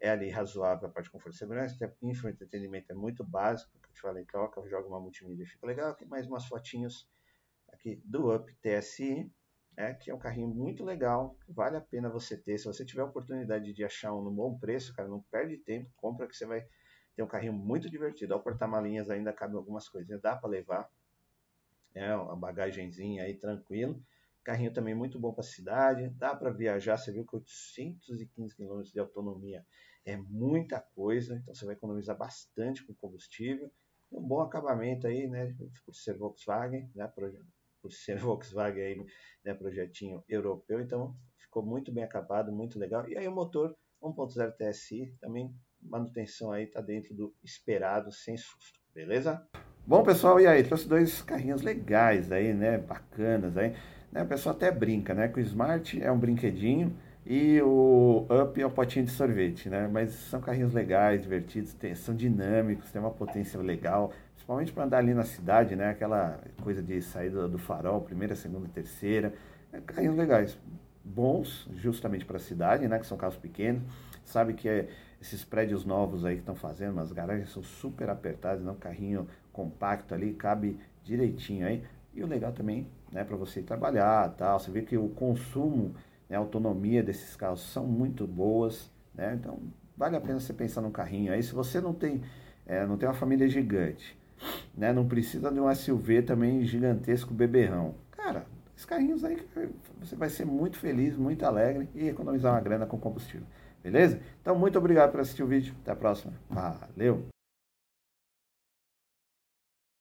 é 0.00 0.10
ali 0.10 0.30
razoável 0.30 0.88
a 0.88 0.90
parte 0.90 1.06
de 1.06 1.10
conforto 1.10 1.34
e 1.34 1.38
segurança. 1.38 1.96
Info 2.02 2.28
entretenimento 2.28 2.90
é 2.90 2.94
muito 2.94 3.22
básico, 3.22 3.70
que 3.80 3.90
eu 3.90 3.94
te 3.94 4.00
falei, 4.00 4.24
troca, 4.24 4.66
joga 4.68 4.88
uma 4.88 5.00
multimídia, 5.00 5.46
fica 5.46 5.66
legal. 5.66 5.90
Aqui 5.90 6.06
mais 6.06 6.26
umas 6.26 6.46
fotinhos 6.46 7.08
aqui 7.68 8.00
do 8.04 8.34
Up 8.34 8.52
TSI, 8.62 9.30
é, 9.76 9.94
que 9.94 10.10
é 10.10 10.14
um 10.14 10.18
carrinho 10.18 10.48
muito 10.48 10.84
legal, 10.84 11.38
vale 11.48 11.76
a 11.76 11.80
pena 11.80 12.08
você 12.08 12.36
ter. 12.36 12.58
Se 12.58 12.64
você 12.64 12.84
tiver 12.84 13.02
a 13.02 13.06
oportunidade 13.06 13.72
de 13.72 13.84
achar 13.84 14.14
um 14.14 14.22
no 14.22 14.30
bom 14.30 14.58
preço, 14.58 14.94
cara, 14.94 15.08
não 15.08 15.22
perde 15.30 15.58
tempo, 15.58 15.90
compra 15.96 16.26
que 16.26 16.36
você 16.36 16.46
vai 16.46 16.66
ter 17.14 17.22
um 17.22 17.26
carrinho 17.26 17.52
muito 17.52 17.90
divertido. 17.90 18.34
Ao 18.34 18.42
porta-malinhas 18.42 19.10
ainda 19.10 19.32
cabe 19.32 19.56
algumas 19.56 19.88
coisinhas, 19.88 20.20
dá 20.20 20.34
para 20.34 20.48
levar. 20.48 20.90
É, 21.94 22.14
uma 22.14 22.36
bagagenzinha 22.36 23.24
aí 23.24 23.34
tranquilo. 23.34 24.00
Carrinho 24.42 24.72
também 24.72 24.94
muito 24.94 25.18
bom 25.18 25.32
para 25.32 25.42
a 25.42 25.46
cidade, 25.46 26.08
dá 26.10 26.34
para 26.34 26.50
viajar. 26.50 26.96
Você 26.96 27.12
viu 27.12 27.24
que 27.24 27.36
815 27.36 28.56
km 28.56 28.82
de 28.82 28.98
autonomia 28.98 29.64
é 30.04 30.16
muita 30.16 30.80
coisa, 30.80 31.36
então 31.36 31.54
você 31.54 31.64
vai 31.64 31.74
economizar 31.74 32.16
bastante 32.16 32.84
com 32.84 32.94
combustível. 32.94 33.70
Um 34.10 34.22
bom 34.22 34.40
acabamento 34.40 35.06
aí, 35.06 35.28
né, 35.28 35.54
por 35.84 35.94
ser 35.94 36.16
Volkswagen, 36.16 36.90
né, 36.94 37.06
por 37.80 37.92
ser 37.92 38.16
Volkswagen 38.18 38.82
aí, 38.82 39.06
né, 39.44 39.54
projetinho 39.54 40.24
europeu, 40.28 40.80
então 40.80 41.14
ficou 41.38 41.64
muito 41.64 41.92
bem 41.92 42.04
acabado, 42.04 42.52
muito 42.52 42.78
legal. 42.78 43.08
E 43.08 43.16
aí 43.16 43.28
o 43.28 43.32
motor 43.32 43.76
1.0 44.02 44.52
TSI 44.56 45.14
também 45.20 45.54
manutenção 45.82 46.52
aí 46.52 46.66
tá 46.66 46.80
dentro 46.80 47.14
do 47.14 47.34
esperado, 47.42 48.12
sem 48.12 48.36
susto, 48.36 48.80
beleza? 48.94 49.46
Bom 49.86 50.02
pessoal, 50.02 50.38
e 50.40 50.46
aí 50.46 50.62
trouxe 50.62 50.88
dois 50.88 51.22
carrinhos 51.22 51.62
legais 51.62 52.30
aí, 52.30 52.52
né, 52.52 52.78
bacanas 52.78 53.56
aí. 53.56 53.74
Né? 54.12 54.22
O 54.22 54.26
pessoal 54.26 54.54
até 54.54 54.70
brinca, 54.70 55.14
né? 55.14 55.28
Que 55.28 55.38
o 55.38 55.42
Smart 55.42 56.02
é 56.02 56.10
um 56.10 56.18
brinquedinho 56.18 56.96
e 57.24 57.60
o 57.62 58.26
Up 58.28 58.60
é 58.60 58.66
um 58.66 58.70
potinho 58.70 59.04
de 59.04 59.10
sorvete, 59.12 59.68
né? 59.68 59.88
Mas 59.88 60.10
são 60.10 60.40
carrinhos 60.40 60.72
legais, 60.72 61.22
divertidos, 61.22 61.72
tem, 61.74 61.94
são 61.94 62.14
dinâmicos, 62.14 62.90
tem 62.90 63.00
uma 63.00 63.10
potência 63.10 63.60
legal, 63.60 64.12
principalmente 64.34 64.72
para 64.72 64.84
andar 64.84 64.98
ali 64.98 65.14
na 65.14 65.24
cidade, 65.24 65.76
né? 65.76 65.90
Aquela 65.90 66.40
coisa 66.62 66.82
de 66.82 67.00
sair 67.02 67.30
do, 67.30 67.58
farol, 67.58 68.00
primeira, 68.00 68.34
segunda, 68.34 68.68
terceira. 68.68 69.32
É, 69.72 69.80
carrinhos 69.80 70.16
legais, 70.16 70.58
bons 71.04 71.68
justamente 71.76 72.24
para 72.24 72.36
a 72.36 72.40
cidade, 72.40 72.88
né? 72.88 72.98
Que 72.98 73.06
são 73.06 73.16
carros 73.16 73.36
pequenos. 73.36 73.82
Sabe 74.24 74.54
que 74.54 74.68
é, 74.68 74.88
esses 75.20 75.44
prédios 75.44 75.84
novos 75.84 76.24
aí 76.24 76.34
que 76.34 76.40
estão 76.40 76.54
fazendo, 76.54 76.98
as 77.00 77.12
garagens 77.12 77.50
são 77.50 77.62
super 77.62 78.08
apertadas, 78.08 78.64
não? 78.64 78.74
Carrinho 78.74 79.28
compacto 79.52 80.14
ali, 80.14 80.32
cabe 80.32 80.78
direitinho 81.04 81.66
aí. 81.66 81.82
E 82.14 82.22
o 82.22 82.26
legal 82.26 82.52
também, 82.52 82.88
né, 83.12 83.24
para 83.24 83.36
você 83.36 83.62
trabalhar, 83.62 84.30
tal, 84.36 84.58
você 84.58 84.70
vê 84.70 84.82
que 84.82 84.96
o 84.96 85.08
consumo, 85.08 85.94
né, 86.28 86.36
a 86.36 86.40
autonomia 86.40 87.02
desses 87.02 87.36
carros 87.36 87.60
são 87.60 87.86
muito 87.86 88.26
boas, 88.26 88.90
né? 89.14 89.36
Então, 89.38 89.58
vale 89.96 90.16
a 90.16 90.20
pena 90.20 90.38
você 90.38 90.52
pensar 90.52 90.80
num 90.80 90.90
carrinho. 90.90 91.32
Aí 91.32 91.42
se 91.42 91.52
você 91.52 91.80
não 91.80 91.92
tem, 91.92 92.22
é, 92.66 92.86
não 92.86 92.96
tem 92.96 93.08
uma 93.08 93.14
família 93.14 93.48
gigante, 93.48 94.18
né, 94.76 94.92
não 94.92 95.06
precisa 95.06 95.50
de 95.50 95.60
um 95.60 95.74
SUV 95.74 96.22
também 96.22 96.64
gigantesco 96.64 97.34
beberrão. 97.34 97.94
Cara, 98.12 98.46
esses 98.74 98.86
carrinhos 98.86 99.24
aí 99.24 99.36
você 100.00 100.16
vai 100.16 100.28
ser 100.28 100.44
muito 100.44 100.78
feliz, 100.78 101.16
muito 101.16 101.44
alegre 101.44 101.88
e 101.94 102.08
economizar 102.08 102.54
uma 102.54 102.60
grana 102.60 102.86
com 102.86 102.98
combustível. 102.98 103.46
Beleza? 103.82 104.20
Então, 104.42 104.54
muito 104.54 104.78
obrigado 104.78 105.10
por 105.10 105.20
assistir 105.20 105.42
o 105.42 105.46
vídeo. 105.46 105.74
Até 105.82 105.92
a 105.92 105.96
próxima. 105.96 106.34
Valeu! 106.50 107.29